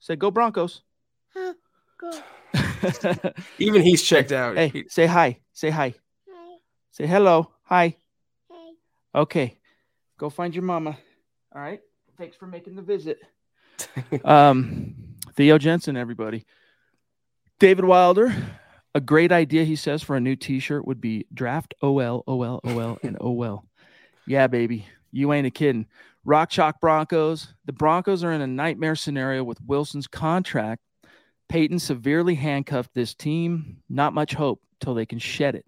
[0.00, 0.82] Say go Broncos.
[3.58, 4.56] Even he's checked out.
[4.56, 4.84] Hey, he...
[4.88, 5.38] say hi.
[5.52, 5.94] Say hi.
[6.28, 6.56] Hi.
[6.90, 7.50] Say hello.
[7.64, 7.96] Hi.
[8.50, 8.72] Hi.
[9.14, 9.58] Okay.
[10.18, 10.98] Go find your mama.
[11.54, 11.80] All right.
[12.18, 13.18] Thanks for making the visit.
[14.24, 14.94] um,
[15.34, 16.44] Theo Jensen, everybody.
[17.58, 18.34] David Wilder,
[18.94, 22.98] a great idea, he says, for a new t-shirt would be draft OL, OL, OL,
[23.02, 23.64] and OL.
[24.26, 24.86] Yeah, baby.
[25.12, 25.86] You ain't a kidding.
[26.24, 27.54] Rock Chalk Broncos.
[27.64, 30.82] The Broncos are in a nightmare scenario with Wilson's contract
[31.50, 33.78] Paton severely handcuffed this team.
[33.88, 35.66] Not much hope till they can shed it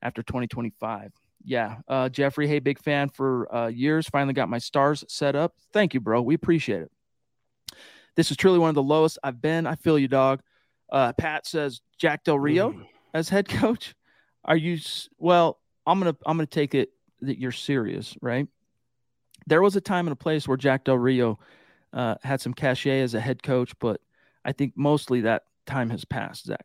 [0.00, 1.12] after 2025.
[1.44, 1.78] yeah.
[1.88, 4.08] Uh, Jeffrey, hey, big fan for uh, years.
[4.08, 5.54] Finally got my stars set up.
[5.72, 6.22] Thank you, bro.
[6.22, 6.92] We appreciate it.
[8.14, 9.66] This is truly one of the lowest I've been.
[9.66, 10.42] I feel you, dog.
[10.90, 12.86] Uh, Pat says Jack Del Rio mm.
[13.12, 13.96] as head coach.
[14.44, 14.78] Are you
[15.18, 15.58] well?
[15.86, 16.90] I'm gonna I'm gonna take it
[17.22, 18.46] that you're serious, right?
[19.48, 21.40] There was a time and a place where Jack Del Rio
[21.92, 24.00] uh, had some cachet as a head coach, but
[24.46, 26.46] I think mostly that time has passed.
[26.46, 26.64] Zach.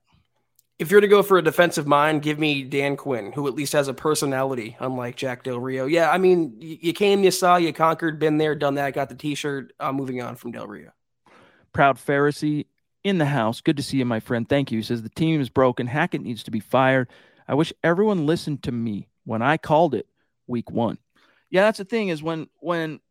[0.80, 3.74] If you're to go for a defensive mind, give me Dan Quinn, who at least
[3.74, 5.86] has a personality, unlike Jack Del Rio.
[5.86, 9.16] Yeah, I mean, you came, you saw, you conquered, been there, done that, got the
[9.16, 9.74] T-shirt.
[9.80, 10.92] I'm moving on from Del Rio.
[11.74, 12.66] Proud Pharisee
[13.04, 13.62] in the house.
[13.62, 14.48] Good to see you, my friend.
[14.48, 14.80] Thank you.
[14.80, 15.88] He says the team is broken.
[15.88, 17.10] Hackett needs to be fired.
[17.48, 20.08] I wish everyone listened to me when I called it
[20.48, 20.98] week one.
[21.50, 23.02] Yeah, that's the thing is when when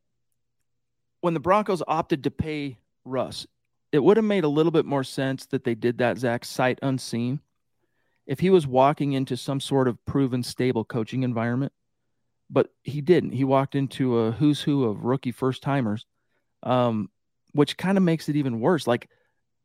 [1.20, 3.46] when the Broncos opted to pay Russ,
[3.92, 6.78] it would have made a little bit more sense that they did that, Zach, sight
[6.82, 7.40] unseen.
[8.26, 11.72] If he was walking into some sort of proven stable coaching environment,
[12.48, 13.32] but he didn't.
[13.32, 16.06] He walked into a who's who of rookie first timers,
[16.62, 17.10] um,
[17.52, 18.86] which kind of makes it even worse.
[18.86, 19.08] Like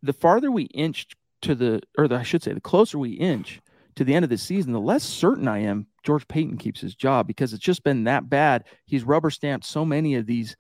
[0.01, 1.07] the farther we inch
[1.41, 3.61] to the, or the, I should say, the closer we inch
[3.95, 6.95] to the end of the season, the less certain I am George Paton keeps his
[6.95, 8.63] job because it's just been that bad.
[8.85, 10.55] He's rubber stamped so many of these.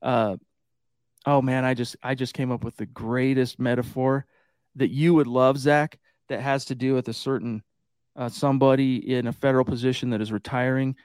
[0.00, 0.36] Uh,
[1.26, 4.26] oh man, I just I just came up with the greatest metaphor
[4.76, 5.98] that you would love, Zach.
[6.28, 7.62] That has to do with a certain
[8.16, 10.96] uh, somebody in a federal position that is retiring.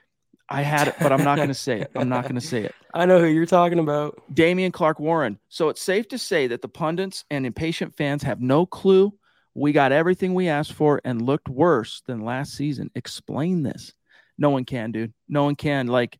[0.48, 1.92] I had it, but I'm not going to say it.
[1.94, 2.74] I'm not going to say it.
[2.94, 4.20] I know who you're talking about.
[4.32, 5.38] Damian Clark Warren.
[5.48, 9.12] So it's safe to say that the pundits and impatient fans have no clue
[9.54, 12.90] we got everything we asked for and looked worse than last season.
[12.94, 13.92] Explain this.
[14.38, 15.12] No one can, dude.
[15.28, 15.86] No one can.
[15.86, 16.18] Like,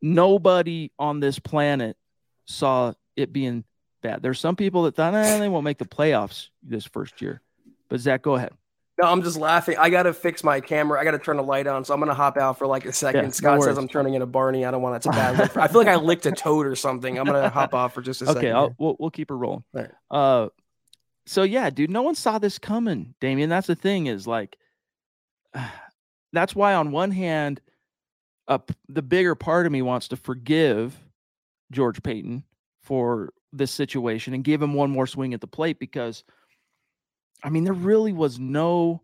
[0.00, 1.96] nobody on this planet
[2.46, 3.64] saw it being
[4.02, 4.22] bad.
[4.22, 7.40] There's some people that thought, eh, they won't make the playoffs this first year.
[7.88, 8.52] But, Zach, go ahead.
[9.02, 9.76] No, I'm just laughing.
[9.76, 11.00] I got to fix my camera.
[11.00, 11.84] I got to turn the light on.
[11.84, 13.24] So I'm going to hop out for like a second.
[13.24, 14.64] Yeah, Scott no says I'm turning into Barney.
[14.64, 15.40] I don't want it to bad.
[15.56, 17.18] I feel like I licked a toad or something.
[17.18, 18.52] I'm going to hop off for just a okay, second.
[18.52, 19.64] Okay, we'll, we'll keep it rolling.
[19.72, 19.90] Right.
[20.10, 20.48] Uh,
[21.26, 23.50] so yeah, dude, no one saw this coming, Damien.
[23.50, 24.56] That's the thing is like,
[26.32, 27.60] that's why on one hand,
[28.46, 28.58] uh,
[28.88, 30.96] the bigger part of me wants to forgive
[31.72, 32.44] George Paton
[32.84, 36.24] for this situation and give him one more swing at the plate because,
[37.42, 39.02] I mean, there really was no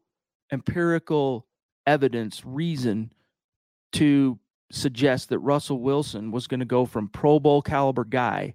[0.52, 1.46] empirical
[1.86, 3.12] evidence, reason
[3.92, 4.38] to
[4.70, 8.54] suggest that Russell Wilson was going to go from Pro Bowl caliber guy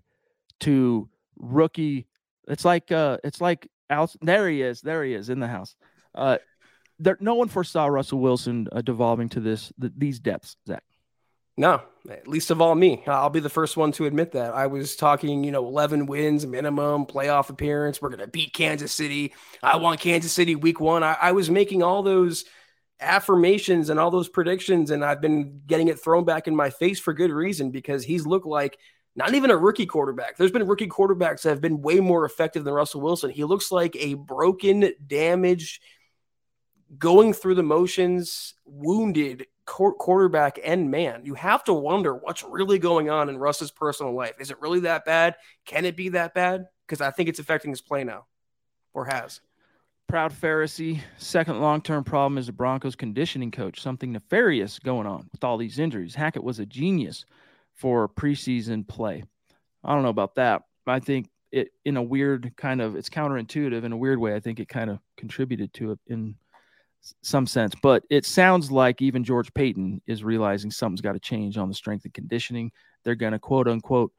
[0.62, 2.08] to rookie
[2.48, 4.10] it's like uh, it's like Al.
[4.22, 4.82] There he is.
[4.82, 5.76] There he is in the house.
[6.14, 6.38] Uh,
[7.00, 10.84] there, no one foresaw Russell Wilson uh, devolving to this the, these depths, Zach.
[11.58, 13.02] No, at least of all me.
[13.08, 14.54] I'll be the first one to admit that.
[14.54, 18.02] I was talking, you know, 11 wins minimum, playoff appearance.
[18.02, 19.34] We're going to beat Kansas City.
[19.64, 21.02] I want Kansas City week one.
[21.02, 22.44] I, I, was making all those
[23.00, 27.00] affirmations and all those predictions, and I've been getting it thrown back in my face
[27.00, 28.78] for good reason because he's looked like
[29.16, 30.36] not even a rookie quarterback.
[30.36, 33.30] There's been rookie quarterbacks that have been way more effective than Russell Wilson.
[33.30, 35.82] He looks like a broken, damaged,
[36.98, 41.22] going through the motions, wounded quarterback and man.
[41.26, 44.34] You have to wonder what's really going on in Russ's personal life.
[44.40, 45.36] Is it really that bad?
[45.66, 46.68] Can it be that bad?
[46.88, 48.26] Because I think it's affecting his play now
[48.94, 49.42] or has.
[50.08, 51.02] Proud Pharisee.
[51.18, 53.82] Second long term problem is the Broncos conditioning coach.
[53.82, 56.14] Something nefarious going on with all these injuries.
[56.14, 57.26] Hackett was a genius
[57.74, 59.24] for preseason play.
[59.84, 60.64] I don't know about that.
[60.86, 64.36] I think it in a weird kind of it's counterintuitive in a weird way.
[64.36, 66.36] I think it kind of contributed to it in
[67.22, 71.58] some sense, but it sounds like even George Paton is realizing something's got to change
[71.58, 72.72] on the strength and conditioning.
[73.04, 74.12] They're going to quote unquote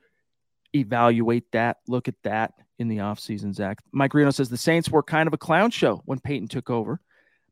[0.74, 3.78] evaluate that, look at that in the offseason, Zach.
[3.92, 7.00] Mike Reno says the Saints were kind of a clown show when Payton took over,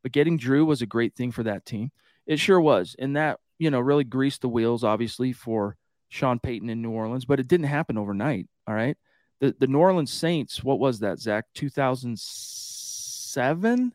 [0.03, 1.91] but getting Drew was a great thing for that team.
[2.27, 2.95] It sure was.
[2.99, 5.77] And that, you know, really greased the wheels, obviously, for
[6.09, 8.47] Sean Payton in New Orleans, but it didn't happen overnight.
[8.67, 8.97] All right.
[9.41, 11.47] The the New Orleans Saints, what was that, Zach?
[11.55, 13.93] 2007,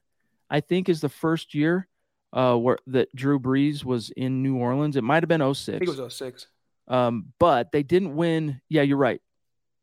[0.49, 1.87] I think, is the first year
[2.33, 4.95] uh, where that Drew Brees was in New Orleans.
[4.95, 5.69] It might have been 06.
[5.69, 6.47] I think it was 06.
[6.87, 8.61] Um, but they didn't win.
[8.69, 9.21] Yeah, you're right.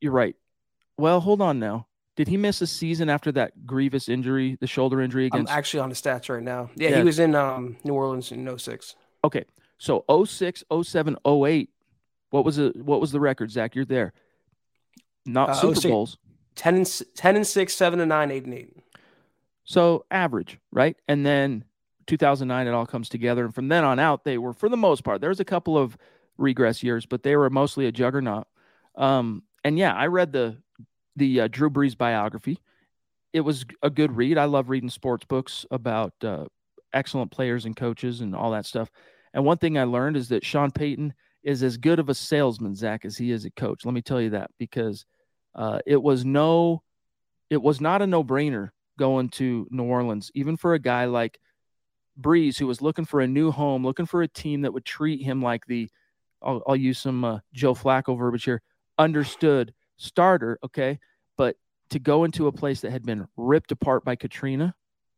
[0.01, 0.35] You're right.
[0.99, 1.87] Well, hold on now.
[2.17, 5.53] Did he miss a season after that grievous injury, the shoulder injury against?
[5.53, 6.71] I'm actually on the stats right now.
[6.75, 6.99] Yeah, yeah.
[6.99, 8.97] he was in um, New Orleans in 06.
[9.23, 9.45] Okay.
[9.79, 11.71] So 06, 07, 08,
[12.31, 13.75] what was the what was the record, Zach?
[13.75, 14.15] You're there.
[15.27, 16.17] Not uh, Super Bowls.
[16.55, 18.77] 10 and 10 and 6, 7 and 9, 8 and 8.
[19.67, 20.97] So average, right?
[21.09, 21.65] And then
[22.07, 23.45] 2009 it all comes together.
[23.45, 25.77] And from then on out they were for the most part there was a couple
[25.77, 25.97] of
[26.39, 28.47] regress years but they were mostly a juggernaut.
[28.95, 30.57] Um, and yeah i read the
[31.17, 32.61] the uh, drew brees biography.
[33.33, 34.39] It was a good read.
[34.39, 36.45] I love reading sports books about uh,
[36.93, 38.91] excellent players and coaches and all that stuff.
[39.35, 41.13] And one thing I learned is that Sean Payton
[41.43, 43.85] is as good of a salesman, Zach, as he is a coach.
[43.85, 45.05] Let me tell you that because
[45.55, 46.83] uh, it was no,
[47.51, 51.39] it was not a no brainer going to New Orleans, even for a guy like
[52.21, 55.23] Brees, who was looking for a new home, looking for a team that would treat
[55.23, 55.91] him like the,
[56.43, 58.63] I'll, I'll use some uh, Joe Flacco verbiage here,
[58.99, 60.59] understood starter.
[60.65, 60.99] Okay.
[61.37, 61.57] But
[61.91, 64.75] to go into a place that had been ripped apart by Katrina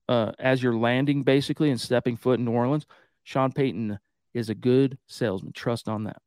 [0.08, 2.86] uh, as you're landing basically and stepping foot in New Orleans,
[3.22, 3.98] Sean Payton
[4.34, 5.52] is a good salesman.
[5.52, 6.20] Trust on that.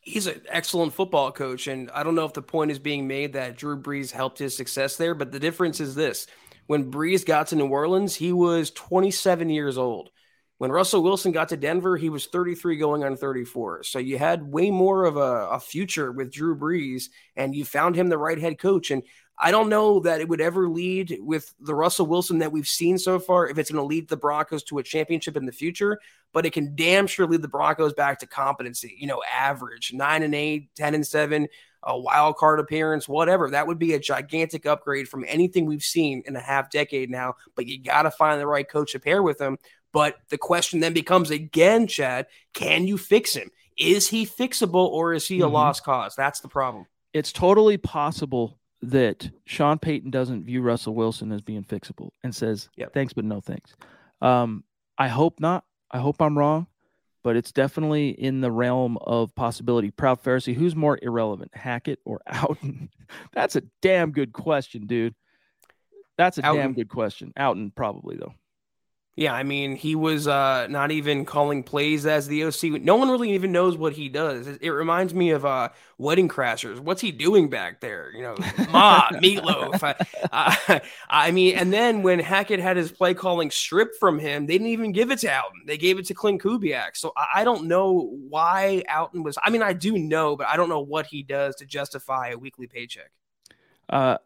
[0.00, 1.66] He's an excellent football coach.
[1.66, 4.56] And I don't know if the point is being made that Drew Brees helped his
[4.56, 6.26] success there, but the difference is this
[6.66, 10.10] when Brees got to New Orleans, he was 27 years old.
[10.58, 13.82] When Russell Wilson got to Denver, he was 33 going on 34.
[13.82, 17.06] So you had way more of a, a, future with Drew Brees,
[17.36, 18.92] and you found him the right head coach.
[18.92, 19.02] And
[19.36, 22.98] I don't know that it would ever lead with the Russell Wilson that we've seen
[22.98, 25.98] so far, if it's going to lead the Broncos to a championship in the future,
[26.32, 30.22] but it can damn sure lead the Broncos back to competency, you know, average nine
[30.22, 31.48] and eight, 10 and seven
[31.86, 33.50] a wild card appearance, whatever.
[33.50, 37.34] That would be a gigantic upgrade from anything we've seen in a half decade now.
[37.54, 39.58] But you got to find the right coach to pair with him.
[39.92, 43.50] But the question then becomes again, Chad, can you fix him?
[43.76, 45.54] Is he fixable or is he a mm-hmm.
[45.54, 46.14] lost cause?
[46.16, 46.86] That's the problem.
[47.12, 52.68] It's totally possible that Sean Payton doesn't view Russell Wilson as being fixable and says,
[52.76, 52.92] yep.
[52.92, 53.74] thanks, but no thanks.
[54.20, 54.64] Um,
[54.98, 55.64] I hope not.
[55.90, 56.66] I hope I'm wrong
[57.24, 59.90] but it's definitely in the realm of possibility.
[59.90, 62.90] Proud Pharisee, who's more irrelevant, Hackett or Outten?
[63.32, 65.14] That's a damn good question, dude.
[66.16, 66.56] That's a Outten.
[66.56, 67.32] damn good question.
[67.36, 68.34] Outten, probably, though.
[69.16, 72.82] Yeah, I mean, he was uh, not even calling plays as the OC.
[72.82, 74.48] No one really even knows what he does.
[74.48, 76.80] It, it reminds me of uh, Wedding Crashers.
[76.80, 78.10] What's he doing back there?
[78.12, 78.34] You know,
[78.70, 79.84] Ma, meatloaf.
[79.84, 79.94] I,
[80.32, 84.54] I, I, mean, and then when Hackett had his play calling stripped from him, they
[84.54, 85.64] didn't even give it to Outten.
[85.64, 86.96] They gave it to Klint Kubiak.
[86.96, 89.38] So I, I don't know why Outten was.
[89.44, 92.36] I mean, I do know, but I don't know what he does to justify a
[92.36, 93.12] weekly paycheck.
[93.88, 94.18] Uh,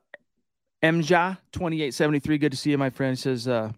[0.83, 2.39] Mja, 2873.
[2.39, 3.19] Good to see you, my friend.
[3.19, 3.73] Says, uh,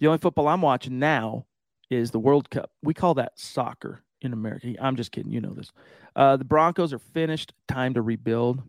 [0.00, 1.46] the only football I'm watching now
[1.90, 2.70] is the World Cup.
[2.82, 4.74] We call that soccer in America.
[4.80, 5.32] I'm just kidding.
[5.32, 5.72] You know this.
[6.16, 7.52] Uh, the Broncos are finished.
[7.68, 8.62] Time to rebuild.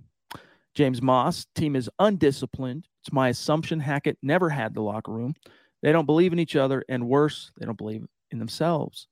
[0.73, 2.87] James Moss, team is undisciplined.
[3.03, 5.33] It's my assumption Hackett never had the locker room.
[5.81, 9.07] They don't believe in each other, and worse, they don't believe in themselves.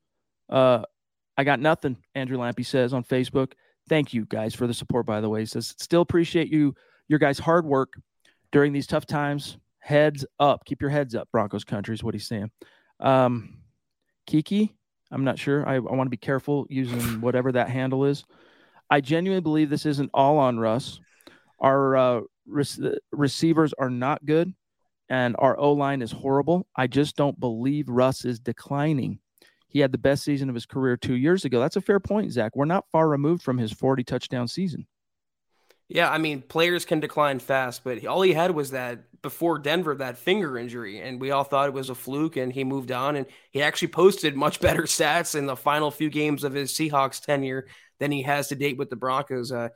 [0.48, 0.84] Uh,
[1.36, 3.54] I got nothing, Andrew Lampy says on Facebook.
[3.90, 5.42] Thank you guys for the support, by the way.
[5.42, 6.76] He says, still appreciate you,
[7.08, 7.94] your guys' hard work
[8.52, 9.58] during these tough times.
[9.90, 10.66] Heads up.
[10.66, 12.52] Keep your heads up, Broncos country is what he's saying.
[13.00, 13.58] Um,
[14.28, 14.76] Kiki,
[15.10, 15.68] I'm not sure.
[15.68, 18.24] I, I want to be careful using whatever that handle is.
[18.92, 21.00] I genuinely believe this isn't all on Russ.
[21.58, 22.22] Our uh,
[23.12, 24.54] receivers are not good,
[25.10, 26.68] and our O line is horrible.
[26.76, 29.18] I just don't believe Russ is declining.
[29.70, 31.60] He had the best season of his career two years ago.
[31.60, 32.56] That's a fair point, Zach.
[32.56, 34.86] We're not far removed from his 40 touchdown season.
[35.90, 39.96] Yeah, I mean, players can decline fast, but all he had was that before Denver,
[39.96, 43.16] that finger injury, and we all thought it was a fluke, and he moved on,
[43.16, 47.20] and he actually posted much better stats in the final few games of his Seahawks
[47.20, 47.68] tenure
[47.98, 49.52] than he has to date with the Broncos.
[49.52, 49.70] Uh,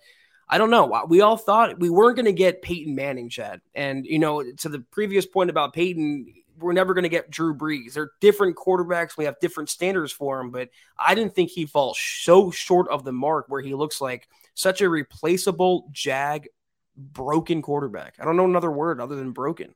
[0.47, 1.03] I don't know.
[1.07, 4.69] We all thought we weren't going to get Peyton Manning, Chad, and you know, to
[4.69, 7.93] the previous point about Peyton, we're never going to get Drew Brees.
[7.93, 9.17] They're different quarterbacks.
[9.17, 13.03] We have different standards for him, but I didn't think he falls so short of
[13.03, 16.47] the mark where he looks like such a replaceable Jag
[16.95, 18.15] broken quarterback.
[18.19, 19.73] I don't know another word other than broken.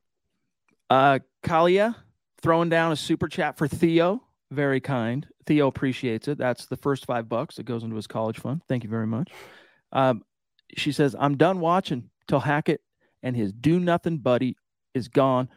[0.89, 1.95] Uh, Kalia
[2.41, 4.23] throwing down a super chat for Theo.
[4.51, 5.27] Very kind.
[5.45, 6.37] Theo appreciates it.
[6.37, 8.61] That's the first five bucks that goes into his college fund.
[8.69, 9.31] Thank you very much.
[9.91, 10.23] Um,
[10.75, 12.81] she says, I'm done watching till Hackett
[13.23, 14.57] and his do nothing buddy
[14.93, 15.49] is gone.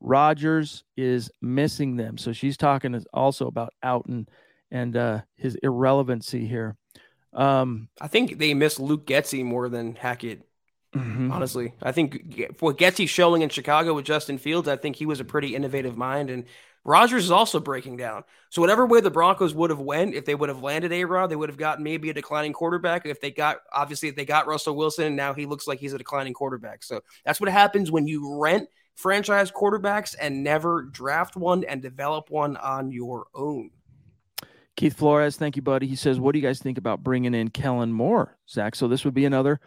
[0.00, 2.18] Rodgers is missing them.
[2.18, 4.28] So she's talking also about Outten
[4.70, 6.76] and uh, his irrelevancy here.
[7.32, 10.44] Um, I think they miss Luke Getsy more than Hackett.
[10.94, 11.30] Mm-hmm.
[11.30, 15.20] Honestly, I think what Getsy's showing in Chicago with Justin Fields, I think he was
[15.20, 16.44] a pretty innovative mind, and
[16.84, 18.24] Rodgers is also breaking down.
[18.48, 21.26] So whatever way the Broncos would have went, if they would have landed A Rod,
[21.28, 23.04] they would have gotten maybe a declining quarterback.
[23.04, 25.92] If they got obviously if they got Russell Wilson, and now he looks like he's
[25.92, 26.82] a declining quarterback.
[26.82, 32.30] So that's what happens when you rent franchise quarterbacks and never draft one and develop
[32.30, 33.70] one on your own.
[34.78, 35.88] Keith Flores, thank you, buddy.
[35.88, 38.76] He says, What do you guys think about bringing in Kellen Moore, Zach?
[38.76, 39.58] So this would be another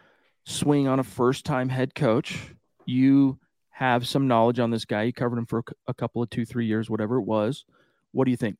[0.45, 2.39] swing on a first time head coach.
[2.85, 3.37] You
[3.71, 5.03] have some knowledge on this guy.
[5.03, 7.65] You covered him for a couple of two, three years, whatever it was.
[8.13, 8.55] What do you think?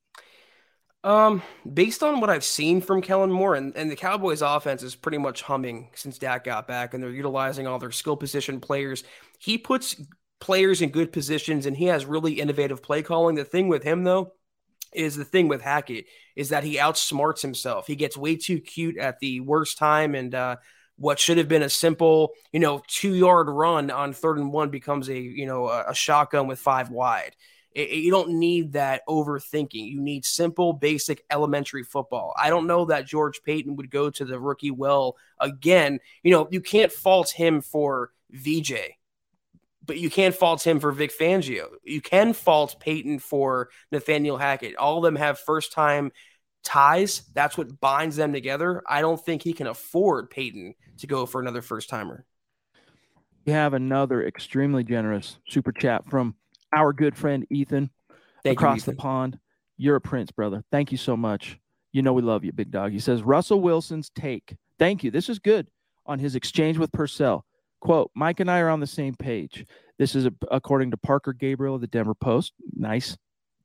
[1.06, 1.41] Um,
[1.74, 5.20] based on what I've seen from Kellen Moore, and, and the Cowboys offense is pretty
[5.20, 9.06] much humming since Dak got back, and they're utilizing all their skill position players.
[9.39, 9.95] He puts
[10.41, 13.36] players in good positions and he has really innovative play calling.
[13.36, 14.34] The thing with him, though,
[14.93, 16.06] is the thing with Hackett
[16.36, 17.88] is that he outsmarts himself.
[17.88, 20.56] He gets way too cute at the worst time, and uh,
[20.98, 24.70] what should have been a simple, you know, two yard run on third and one
[24.70, 27.36] becomes a you know a, a shotgun with five wide.
[27.74, 29.90] It, it, you don't need that overthinking.
[29.92, 32.34] You need simple, basic, elementary football.
[32.38, 36.00] I don't know that George Paton would go to the rookie well again.
[36.24, 38.74] You know, you can't fault him for VJ
[39.86, 41.68] but you can't fault him for Vic Fangio.
[41.84, 44.76] You can fault Paton for Nathaniel Hackett.
[44.76, 46.12] All of them have first time
[46.64, 47.24] ties.
[47.34, 48.84] That's what binds them together.
[48.88, 52.26] I don't think he can afford Paton to go for another first timer.
[53.46, 56.36] We have another extremely generous super chat from
[56.74, 57.90] our good friend Ethan
[58.44, 58.96] Thank across you, Ethan.
[58.96, 59.40] the pond.
[59.78, 60.64] You're a prince, brother.
[60.72, 61.60] Thank you so much.
[61.92, 62.92] You know we love you, big dog.
[62.92, 64.56] He says Russell Wilson's take.
[64.78, 65.12] Thank you.
[65.12, 65.68] This is good
[66.06, 67.46] on his exchange with Purcell.
[67.82, 69.66] Quote, Mike and I are on the same page.
[69.98, 72.54] This is a, according to Parker Gabriel of the Denver Post.
[72.74, 73.18] Nice.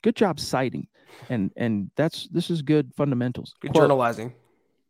[0.02, 0.88] Good job citing.
[1.28, 3.54] And and that's this is good fundamentals.
[3.60, 4.32] Good Quote, journalizing.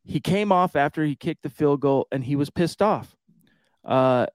[0.04, 3.16] He came off after he kicked the field goal and he was pissed off.
[3.84, 4.26] Uh,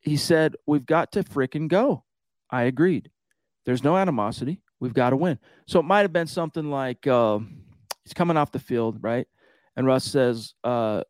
[0.00, 2.04] he said, We've got to fricking go.
[2.50, 3.10] I agreed.
[3.64, 4.60] There's no animosity.
[4.78, 5.38] We've got to win.
[5.66, 7.38] So it might have been something like uh,
[8.04, 9.26] he's coming off the field, right?
[9.76, 11.02] And Russ says, uh,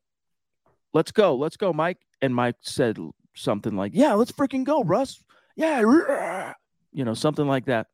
[0.92, 1.34] Let's go.
[1.34, 1.98] Let's go, Mike.
[2.22, 2.98] And Mike said,
[3.34, 5.22] something like, "Yeah, let's freaking go, Russ."
[5.56, 6.52] Yeah,
[6.92, 7.86] you know, something like that.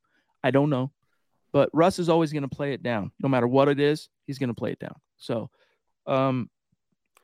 [0.42, 0.92] I don't know,
[1.52, 4.08] but Russ is always going to play it down, no matter what it is.
[4.26, 4.94] He's going to play it down.
[5.18, 5.50] So,
[6.06, 6.48] um,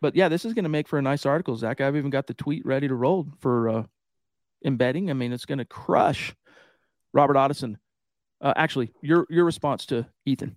[0.00, 1.80] but yeah, this is going to make for a nice article, Zach.
[1.80, 3.82] I've even got the tweet ready to roll for uh,
[4.64, 5.10] embedding.
[5.10, 6.34] I mean, it's going to crush
[7.12, 7.76] Robert Otteson.
[8.40, 10.56] Uh, actually, your your response to Ethan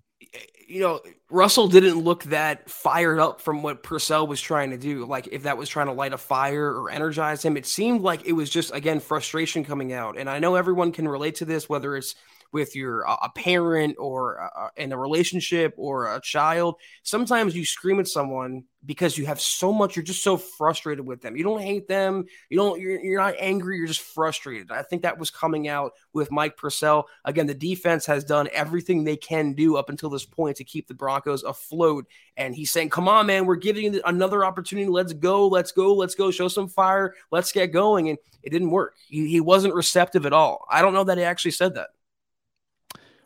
[0.70, 1.00] you know,
[1.30, 5.04] Russell didn't look that fired up from what Purcell was trying to do.
[5.04, 8.24] Like if that was trying to light a fire or energize him, it seemed like
[8.26, 10.16] it was just again frustration coming out.
[10.16, 12.14] And I know everyone can relate to this, whether it's
[12.52, 16.76] with your uh, a parent or in a relationship or a child.
[17.02, 19.94] Sometimes you scream at someone because you have so much.
[19.94, 21.36] You're just so frustrated with them.
[21.36, 22.24] You don't hate them.
[22.48, 22.80] You don't.
[22.80, 23.76] You're, you're not angry.
[23.76, 24.70] You're just frustrated.
[24.70, 27.06] I think that was coming out with Mike Purcell.
[27.24, 30.88] Again, the defense has done everything they can do up until this point to keep
[30.88, 32.06] the Broncos afloat.
[32.36, 34.88] And he's saying, "Come on, man, we're giving you another opportunity.
[34.88, 35.46] Let's go.
[35.46, 35.94] Let's go.
[35.94, 36.30] Let's go.
[36.30, 37.14] Show some fire.
[37.30, 38.94] Let's get going." And it didn't work.
[39.08, 40.66] He, he wasn't receptive at all.
[40.70, 41.88] I don't know that he actually said that.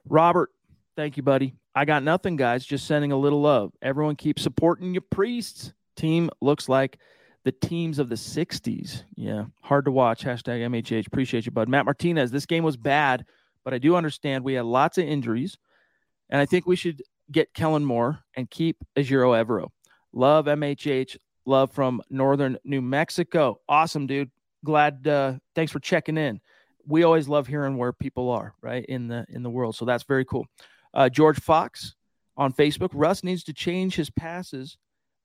[0.08, 0.50] Robert,
[0.96, 1.54] thank you, buddy.
[1.74, 2.64] I got nothing, guys.
[2.64, 3.72] Just sending a little love.
[3.82, 5.72] Everyone keep supporting your priests.
[5.96, 6.98] Team looks like
[7.44, 9.02] the teams of the 60s.
[9.16, 10.24] Yeah, hard to watch.
[10.24, 11.06] Hashtag MHH.
[11.06, 11.68] Appreciate you, bud.
[11.68, 13.24] Matt Martinez, this game was bad,
[13.64, 15.58] but I do understand we had lots of injuries.
[16.30, 19.68] And I think we should get Kellen Moore and keep Ejiro Evero.
[20.12, 21.16] Love MHH.
[21.46, 23.60] Love from northern New Mexico.
[23.68, 24.30] Awesome, dude.
[24.64, 25.06] Glad.
[25.06, 26.40] Uh, thanks for checking in
[26.86, 29.76] we always love hearing where people are right in the in the world.
[29.76, 30.46] So that's very cool.
[30.92, 31.94] Uh, George Fox
[32.36, 32.90] on Facebook.
[32.92, 34.76] Russ needs to change his passes.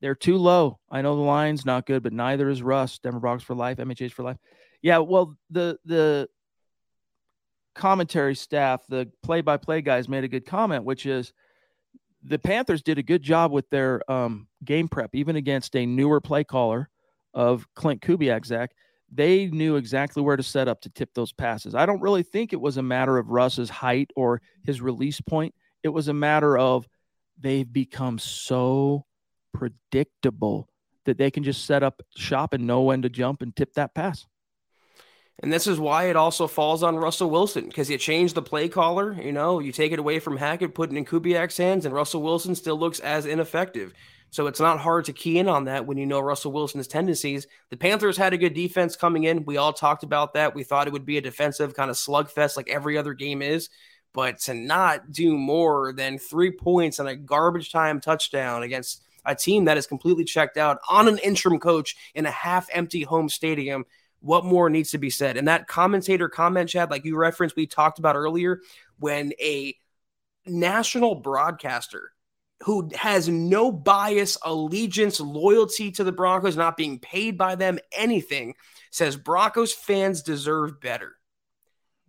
[0.01, 0.80] They're too low.
[0.89, 2.99] I know the line's not good, but neither is Russ.
[2.99, 3.78] Denver Broncos for life.
[3.78, 4.38] MHH for life.
[4.82, 4.99] Yeah.
[4.99, 6.30] Well, the the
[7.76, 11.34] commentary staff, the play-by-play guys made a good comment, which is
[12.24, 16.20] the Panthers did a good job with their um, game prep, even against a newer
[16.20, 16.89] play caller
[17.34, 18.72] of Klint Kubiak, Zach
[19.12, 21.76] they knew exactly where to set up to tip those passes.
[21.76, 25.55] I don't really think it was a matter of Russ's height or his release point.
[25.84, 26.88] It was a matter of
[27.39, 29.05] they've become so
[29.53, 30.70] predictable
[31.05, 33.95] that they can just set up shop and know when to jump and tip that
[33.95, 34.28] pass.
[35.41, 38.68] And this is why it also falls on Russell Wilson because you change the play
[38.68, 39.14] caller.
[39.14, 42.22] You know, you take it away from Hackett, put it in Kubiak's hands, and Russell
[42.22, 43.93] Wilson still looks as ineffective.
[44.32, 47.47] So it's not hard to key in on that when you know Russell Wilson's tendencies.
[47.69, 49.45] The Panthers had a good defense coming in.
[49.45, 50.53] We all talked about that.
[50.53, 53.69] We thought it would be a defensive kind of slugfest like every other game is.
[54.13, 59.36] But to not do more than three points and a garbage time touchdown against a
[59.36, 63.30] team that is completely checked out on an interim coach in a half empty home
[63.30, 63.86] stadium,
[64.21, 65.38] what more needs to be said?
[65.38, 68.61] And that commentator comment, Chad, like you referenced, we talked about earlier,
[68.99, 69.75] when a
[70.45, 72.11] national broadcaster
[72.64, 78.55] who has no bias, allegiance, loyalty to the Broncos, not being paid by them, anything,
[78.91, 81.16] says Broncos fans deserve better.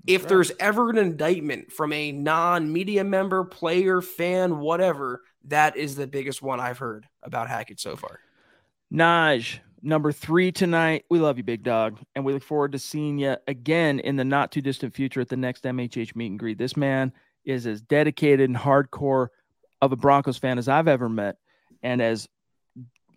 [0.06, 5.94] If there's ever an indictment from a non media member, player, fan, whatever, that is
[5.94, 8.18] the biggest one I've heard about Hackett so far.
[8.92, 11.04] Naj, number three tonight.
[11.10, 11.98] We love you, big dog.
[12.14, 15.28] And we look forward to seeing you again in the not too distant future at
[15.28, 16.58] the next MHH meet and greet.
[16.58, 17.12] This man
[17.44, 19.28] is as dedicated and hardcore
[19.80, 21.36] of a Broncos fan as I've ever met
[21.82, 22.28] and as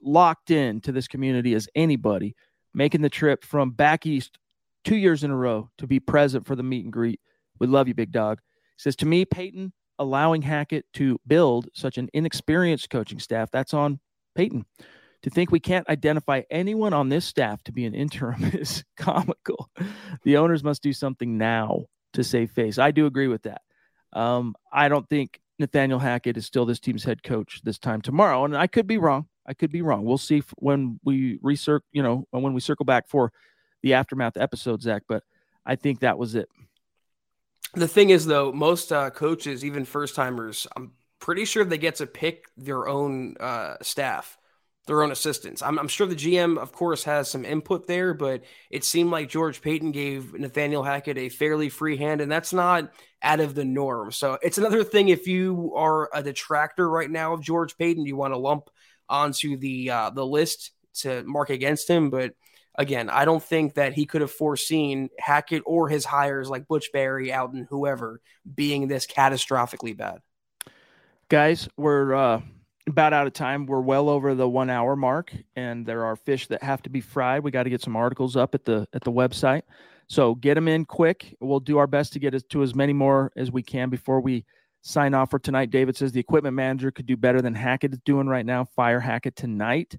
[0.01, 2.35] locked in to this community as anybody,
[2.73, 4.37] making the trip from back east
[4.83, 7.19] two years in a row to be present for the meet and greet.
[7.59, 8.39] We love you, big dog.
[8.75, 13.73] He says, To me, Paton allowing Hackett to build such an inexperienced coaching staff, that's
[13.73, 13.99] on
[14.35, 14.65] Paton.
[15.23, 19.69] To think we can't identify anyone on this staff to be an interim is comical.
[20.23, 22.77] The owners must do something now to save face.
[22.77, 23.61] I do agree with that.
[24.11, 28.45] Um, I don't think Nathaniel Hackett is still this team's head coach this time tomorrow,
[28.45, 29.27] and I could be wrong.
[29.45, 30.05] I could be wrong.
[30.05, 33.31] We'll see when we recircle, you know, when we circle back for
[33.81, 35.03] the aftermath episode, Zach.
[35.07, 35.23] But
[35.65, 36.49] I think that was it.
[37.75, 41.95] The thing is, though, most uh, coaches, even first timers, I'm pretty sure they get
[41.95, 44.37] to pick their own uh, staff
[44.85, 45.61] their own assistants.
[45.61, 49.29] I'm, I'm, sure the GM, of course, has some input there, but it seemed like
[49.29, 53.63] George Paton gave Nathaniel Hackett a fairly free hand, and that's not out of the
[53.63, 54.11] norm.
[54.11, 58.17] So it's another thing if you are a detractor right now of George Paton, you
[58.17, 58.69] want to lump
[59.07, 62.09] onto the uh, the list to mark against him.
[62.09, 62.33] But
[62.75, 66.91] again, I don't think that he could have foreseen Hackett or his hires like Butch
[66.91, 68.19] Barry, Alton, whoever,
[68.53, 70.19] being this catastrophically bad.
[71.29, 72.41] Guys, we're uh
[72.87, 73.65] about out of time.
[73.65, 77.01] We're well over the one hour mark, and there are fish that have to be
[77.01, 77.43] fried.
[77.43, 79.63] We got to get some articles up at the at the website,
[80.07, 81.35] so get them in quick.
[81.39, 84.45] We'll do our best to get to as many more as we can before we
[84.81, 85.71] sign off for tonight.
[85.71, 88.65] David says the equipment manager could do better than Hackett is doing right now.
[88.65, 89.95] Fire Hackett tonight.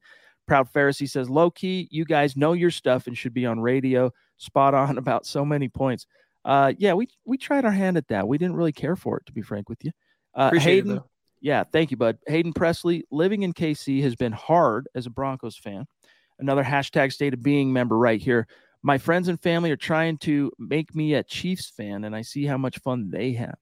[0.46, 4.12] Proud Pharisee says low key, you guys know your stuff and should be on radio.
[4.36, 6.06] Spot on about so many points.
[6.44, 8.28] Uh, yeah, we we tried our hand at that.
[8.28, 9.92] We didn't really care for it, to be frank with you.
[10.34, 11.00] Uh, Appreciate Hayden.
[11.44, 12.16] Yeah, thank you, bud.
[12.26, 15.84] Hayden Presley, living in KC has been hard as a Broncos fan.
[16.38, 18.46] Another hashtag state of being member right here.
[18.82, 22.46] My friends and family are trying to make me a Chiefs fan, and I see
[22.46, 23.56] how much fun they have.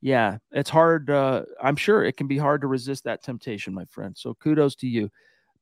[0.00, 1.10] Yeah, it's hard.
[1.10, 4.16] Uh, I'm sure it can be hard to resist that temptation, my friend.
[4.16, 5.10] So kudos to you.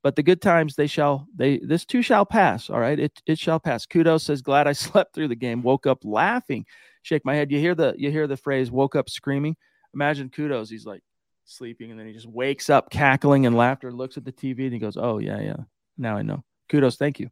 [0.03, 2.69] But the good times they shall they this too shall pass.
[2.69, 3.87] All right, it it shall pass.
[3.87, 5.63] Kudos says glad I slept through the game.
[5.63, 6.67] Woke up laughing.
[7.01, 7.51] Shake my head.
[7.51, 9.55] You hear the you hear the phrase woke up screaming.
[9.95, 10.69] Imagine kudos.
[10.69, 11.01] He's like
[11.45, 14.73] sleeping, and then he just wakes up cackling and laughter, looks at the TV, and
[14.73, 15.57] he goes, "Oh yeah, yeah,
[15.97, 17.29] now I know." Kudos, thank you.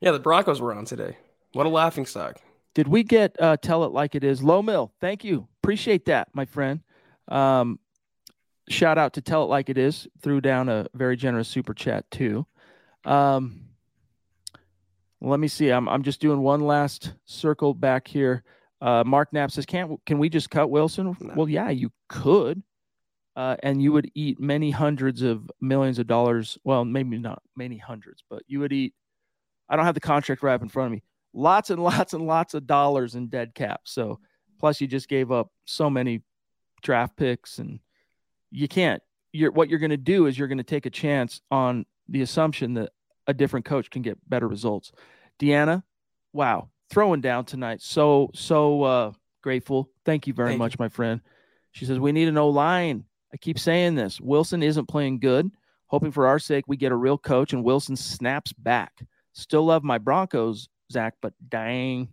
[0.00, 1.16] Yeah, the Broncos were on today.
[1.52, 2.40] What a laughing stock.
[2.74, 4.42] Did we get uh, tell it like it is?
[4.42, 6.80] Low mill, thank you, appreciate that, my friend.
[7.28, 7.78] Um,
[8.68, 10.08] shout out to tell it like it is.
[10.22, 12.46] Threw down a very generous super chat too.
[13.04, 13.60] Um,
[15.20, 15.70] let me see.
[15.70, 18.42] I'm I'm just doing one last circle back here.
[18.80, 21.34] Uh, Mark Knapp says, "Can't can we just cut Wilson?" No.
[21.34, 22.62] Well, yeah, you could
[23.36, 26.56] uh, and you would eat many hundreds of millions of dollars.
[26.64, 28.94] Well, maybe not many hundreds, but you would eat.
[29.68, 31.02] I don't have the contract right up in front of me.
[31.32, 33.82] Lots and lots and lots of dollars in dead cap.
[33.84, 34.20] So,
[34.60, 36.22] plus you just gave up so many
[36.82, 37.80] draft picks, and
[38.50, 39.02] you can't.
[39.32, 42.22] You're what you're going to do is you're going to take a chance on the
[42.22, 42.92] assumption that
[43.26, 44.92] a different coach can get better results.
[45.40, 45.82] Deanna,
[46.32, 47.80] wow, throwing down tonight.
[47.82, 49.12] So so uh,
[49.42, 49.90] grateful.
[50.04, 51.20] Thank you very Thank much, my friend.
[51.72, 53.04] She says we need an O line.
[53.34, 54.20] I keep saying this.
[54.20, 55.50] Wilson isn't playing good.
[55.88, 59.02] Hoping for our sake, we get a real coach and Wilson snaps back.
[59.32, 62.08] Still love my Broncos, Zach, but dang.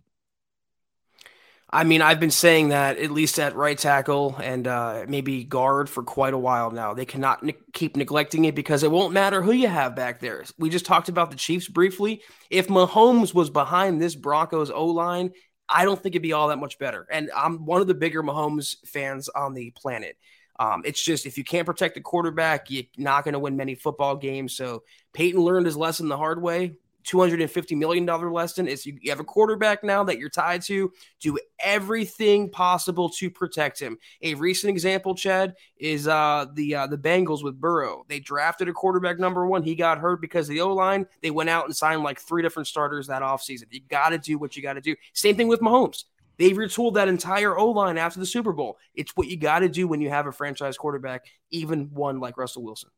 [1.70, 5.88] I mean, I've been saying that at least at right tackle and uh, maybe guard
[5.88, 6.92] for quite a while now.
[6.92, 10.44] They cannot ne- keep neglecting it because it won't matter who you have back there.
[10.58, 12.22] We just talked about the Chiefs briefly.
[12.50, 15.30] If Mahomes was behind this Broncos O line,
[15.68, 17.06] I don't think it'd be all that much better.
[17.10, 20.16] And I'm one of the bigger Mahomes fans on the planet.
[20.58, 23.74] Um, it's just if you can't protect the quarterback, you're not going to win many
[23.74, 24.54] football games.
[24.54, 24.82] So
[25.12, 26.76] Paton learned his lesson the hard way.
[27.04, 30.92] $250 million lesson is you have a quarterback now that you're tied to.
[31.20, 33.98] Do everything possible to protect him.
[34.22, 38.04] A recent example, Chad, is uh, the uh, the Bengals with Burrow.
[38.08, 39.62] They drafted a quarterback number one.
[39.62, 41.06] He got hurt because of the O line.
[41.22, 43.64] They went out and signed like three different starters that offseason.
[43.70, 44.94] You got to do what you got to do.
[45.12, 46.04] Same thing with Mahomes.
[46.38, 48.78] They retooled that entire O line after the Super Bowl.
[48.94, 52.36] It's what you got to do when you have a franchise quarterback, even one like
[52.36, 52.90] Russell Wilson.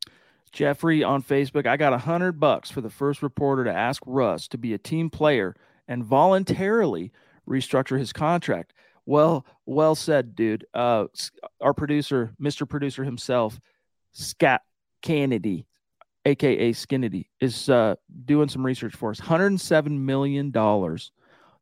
[0.51, 4.47] Jeffrey on Facebook, I got a hundred bucks for the first reporter to ask Russ
[4.49, 5.55] to be a team player
[5.87, 7.11] and voluntarily
[7.47, 8.73] restructure his contract.
[9.05, 10.65] Well, well said, dude.
[10.73, 11.05] Uh,
[11.61, 12.67] our producer, Mr.
[12.67, 13.59] Producer himself,
[14.13, 14.61] Scott
[15.01, 15.67] Kennedy,
[16.25, 17.95] aka Skinnedy, is uh,
[18.25, 19.19] doing some research for us.
[19.19, 21.11] Hundred and seven million dollars.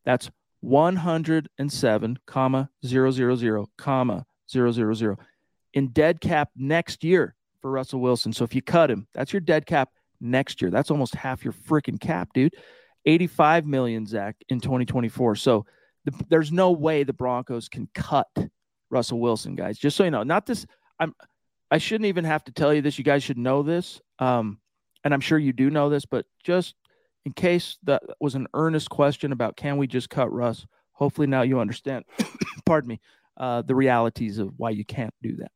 [0.05, 0.29] That's
[0.63, 5.17] one hundred and seven comma zero zero zero comma zero zero zero
[5.73, 8.31] in dead cap next year for Russell Wilson.
[8.31, 9.89] So if you cut him, that's your dead cap
[10.21, 10.71] next year.
[10.71, 12.55] That's almost half your freaking cap, dude.
[13.05, 15.35] 85 million, Zach, in 2024.
[15.35, 15.65] So
[16.05, 18.29] the, there's no way the Broncos can cut
[18.89, 19.77] Russell Wilson, guys.
[19.77, 20.65] Just so you know, not this.
[20.97, 21.13] I'm.
[21.71, 22.97] I shouldn't even have to tell you this.
[22.97, 23.99] You guys should know this.
[24.19, 24.59] Um,
[25.03, 26.75] and I'm sure you do know this, but just
[27.25, 31.41] in case that was an earnest question about can we just cut Russ, hopefully now
[31.41, 32.05] you understand.
[32.65, 32.99] Pardon me.
[33.37, 35.51] uh, the realities of why you can't do that.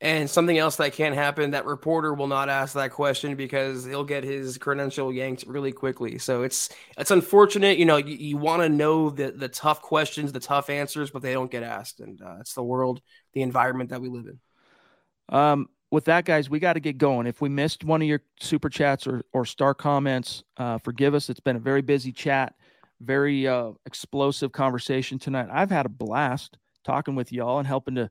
[0.00, 4.04] And something else that can't happen, that reporter will not ask that question because he'll
[4.04, 6.18] get his credential yanked really quickly.
[6.18, 6.68] So it's
[6.98, 7.78] it's unfortunate.
[7.78, 11.22] You know, you, you want to know the the tough questions, the tough answers, but
[11.22, 12.00] they don't get asked.
[12.00, 13.00] And uh, it's the world,
[13.32, 15.34] the environment that we live in.
[15.34, 17.28] Um, with that, guys, we got to get going.
[17.28, 21.30] If we missed one of your super chats or, or star comments, uh, forgive us.
[21.30, 22.56] It's been a very busy chat,
[23.00, 25.46] very uh, explosive conversation tonight.
[25.52, 28.10] I've had a blast talking with y'all and helping to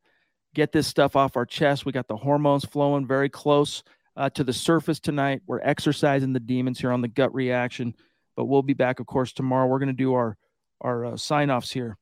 [0.55, 1.85] get this stuff off our chest.
[1.85, 3.84] We got the hormones flowing very close
[4.15, 5.41] uh, to the surface tonight.
[5.45, 7.95] We're exercising the demons here on the gut reaction,
[8.38, 9.68] but we'll be back, of course, tomorrow.
[9.68, 10.38] We're going to do our
[10.80, 11.97] our uh, sign offs here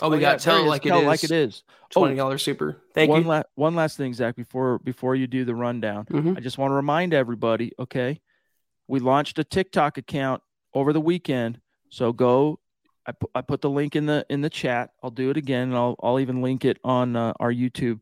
[0.00, 1.06] Oh, we oh, got yeah, tell like it tell is.
[1.06, 1.62] like it is.
[1.90, 2.82] Twenty dollars oh, super.
[2.94, 3.28] Thank one you.
[3.28, 6.34] La- one last thing, Zach, before before you do the rundown, mm-hmm.
[6.36, 7.72] I just want to remind everybody.
[7.78, 8.20] Okay,
[8.88, 10.42] we launched a TikTok account
[10.74, 12.60] over the weekend, so go.
[13.06, 14.90] I put I put the link in the in the chat.
[15.02, 18.00] I'll do it again, and I'll I'll even link it on uh, our YouTube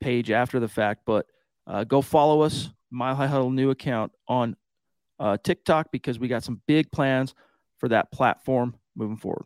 [0.00, 1.02] page after the fact.
[1.04, 1.26] But
[1.66, 4.56] uh, go follow us, Mile High Huddle new account on
[5.18, 7.34] uh, TikTok because we got some big plans
[7.76, 9.44] for that platform moving forward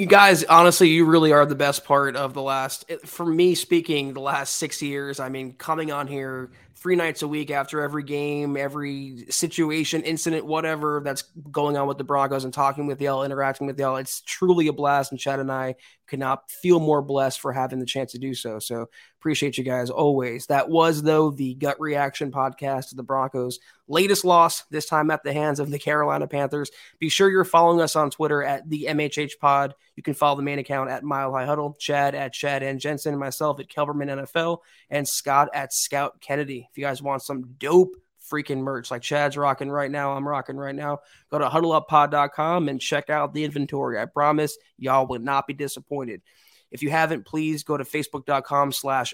[0.00, 4.14] you guys, honestly, you really are the best part of the last, for me speaking,
[4.14, 5.20] the last six years.
[5.20, 10.46] I mean, coming on here three nights a week after every game, every situation, incident,
[10.46, 13.96] whatever that's going on with the Broncos and talking with y'all, interacting with y'all.
[13.96, 15.12] It's truly a blast.
[15.12, 15.74] And Chad and I
[16.06, 18.58] could not feel more blessed for having the chance to do so.
[18.58, 18.88] So
[19.20, 20.46] appreciate you guys always.
[20.46, 25.22] That was, though, the gut reaction podcast to the Broncos' latest loss, this time at
[25.22, 26.70] the hands of the Carolina Panthers.
[26.98, 29.74] Be sure you're following us on Twitter at the MHH Pod.
[29.94, 33.18] You can follow the main account at Mile High Huddle, Chad at Chad and Jensen,
[33.18, 34.58] myself at Kelberman NFL,
[34.90, 36.59] and Scott at Scout Kennedy.
[36.70, 37.94] If you guys want some dope
[38.30, 41.00] freaking merch like Chad's rocking right now, I'm rocking right now,
[41.30, 43.98] go to huddleuppod.com and check out the inventory.
[43.98, 46.22] I promise y'all will not be disappointed.
[46.70, 49.12] If you haven't, please go to facebook.com slash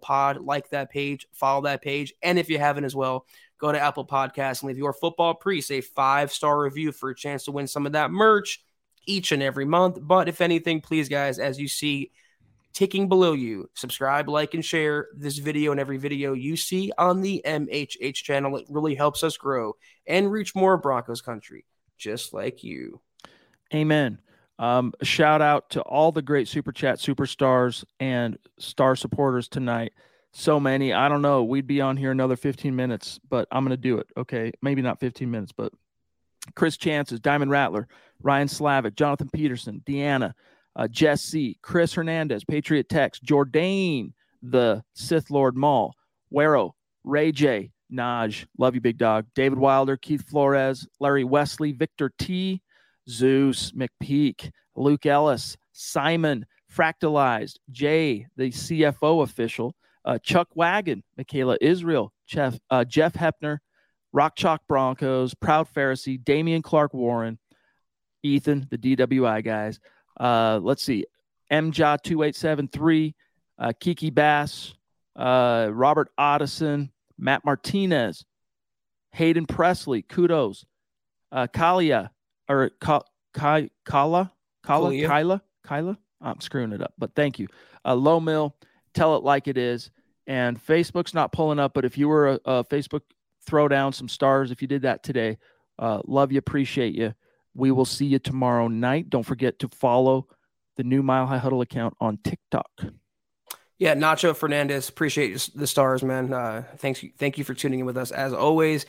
[0.00, 2.14] pod, like that page, follow that page.
[2.22, 3.26] And if you haven't as well,
[3.58, 7.14] go to Apple Podcasts and leave your football priest a five star review for a
[7.14, 8.62] chance to win some of that merch
[9.06, 9.98] each and every month.
[10.00, 12.12] But if anything, please, guys, as you see
[12.72, 13.68] ticking below you.
[13.74, 18.56] Subscribe, like, and share this video and every video you see on the MHH channel.
[18.56, 19.76] It really helps us grow
[20.06, 21.64] and reach more Broncos country,
[21.98, 23.00] just like you.
[23.74, 24.20] Amen.
[24.58, 29.92] Um, shout out to all the great super chat superstars and star supporters tonight.
[30.32, 30.92] So many.
[30.92, 31.42] I don't know.
[31.42, 34.06] We'd be on here another 15 minutes, but I'm going to do it.
[34.16, 34.52] Okay.
[34.62, 35.72] Maybe not 15 minutes, but
[36.54, 37.88] Chris Chances, Diamond Rattler,
[38.22, 40.34] Ryan Slavic, Jonathan Peterson, Deanna,
[40.76, 45.94] uh, Jesse, Chris Hernandez, Patriot Tex, Jordan, the Sith Lord Mall,
[46.32, 46.72] Wero,
[47.04, 52.62] Ray J, Naj, love you, big dog, David Wilder, Keith Flores, Larry Wesley, Victor T,
[53.08, 59.74] Zeus, McPeak, Luke Ellis, Simon, Fractalized, Jay, the CFO official,
[60.04, 63.58] uh, Chuck Wagon, Michaela Israel, Jeff, uh, Jeff Hepner,
[64.12, 67.38] Rock Chalk Broncos, Proud Pharisee, Damian Clark Warren,
[68.22, 69.80] Ethan, the DWI guys,
[70.20, 71.04] uh, let's see,
[71.50, 73.14] MJA2873,
[73.58, 74.74] uh, Kiki Bass,
[75.16, 78.24] uh, Robert Ottison, Matt Martinez,
[79.12, 80.64] Hayden Presley, kudos,
[81.32, 82.10] uh, Kalia,
[82.48, 83.02] or Ka-
[83.34, 84.32] Ka- Kala,
[84.62, 85.98] Kala, Kyla, Kyla.
[86.20, 87.48] I'm screwing it up, but thank you.
[87.84, 88.54] Uh, Low Mill,
[88.94, 89.90] tell it like it is.
[90.26, 93.00] And Facebook's not pulling up, but if you were a, a Facebook,
[93.46, 94.50] throw down some stars.
[94.50, 95.38] If you did that today,
[95.78, 97.14] uh, love you, appreciate you.
[97.54, 99.10] We will see you tomorrow night.
[99.10, 100.28] Don't forget to follow
[100.76, 102.70] the new Mile High Huddle account on TikTok.
[103.78, 106.32] Yeah, Nacho Fernandez, appreciate the stars, man.
[106.32, 108.84] Uh, thanks, thank you for tuning in with us as always.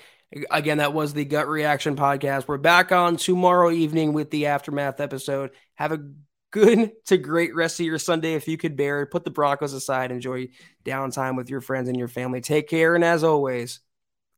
[0.50, 2.48] Again, that was the Gut Reaction podcast.
[2.48, 5.52] We're back on tomorrow evening with the aftermath episode.
[5.76, 6.06] Have a
[6.52, 9.12] good to great rest of your Sunday if you could bear it.
[9.12, 10.12] Put the Broncos aside.
[10.12, 10.50] Enjoy
[10.86, 12.42] downtime with your friends and your family.
[12.42, 13.80] Take care, and as always,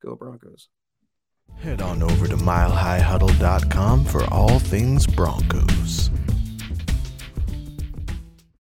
[0.03, 0.69] go Broncos.
[1.63, 6.09] Head on over to milehighhuddle.com for all things Broncos.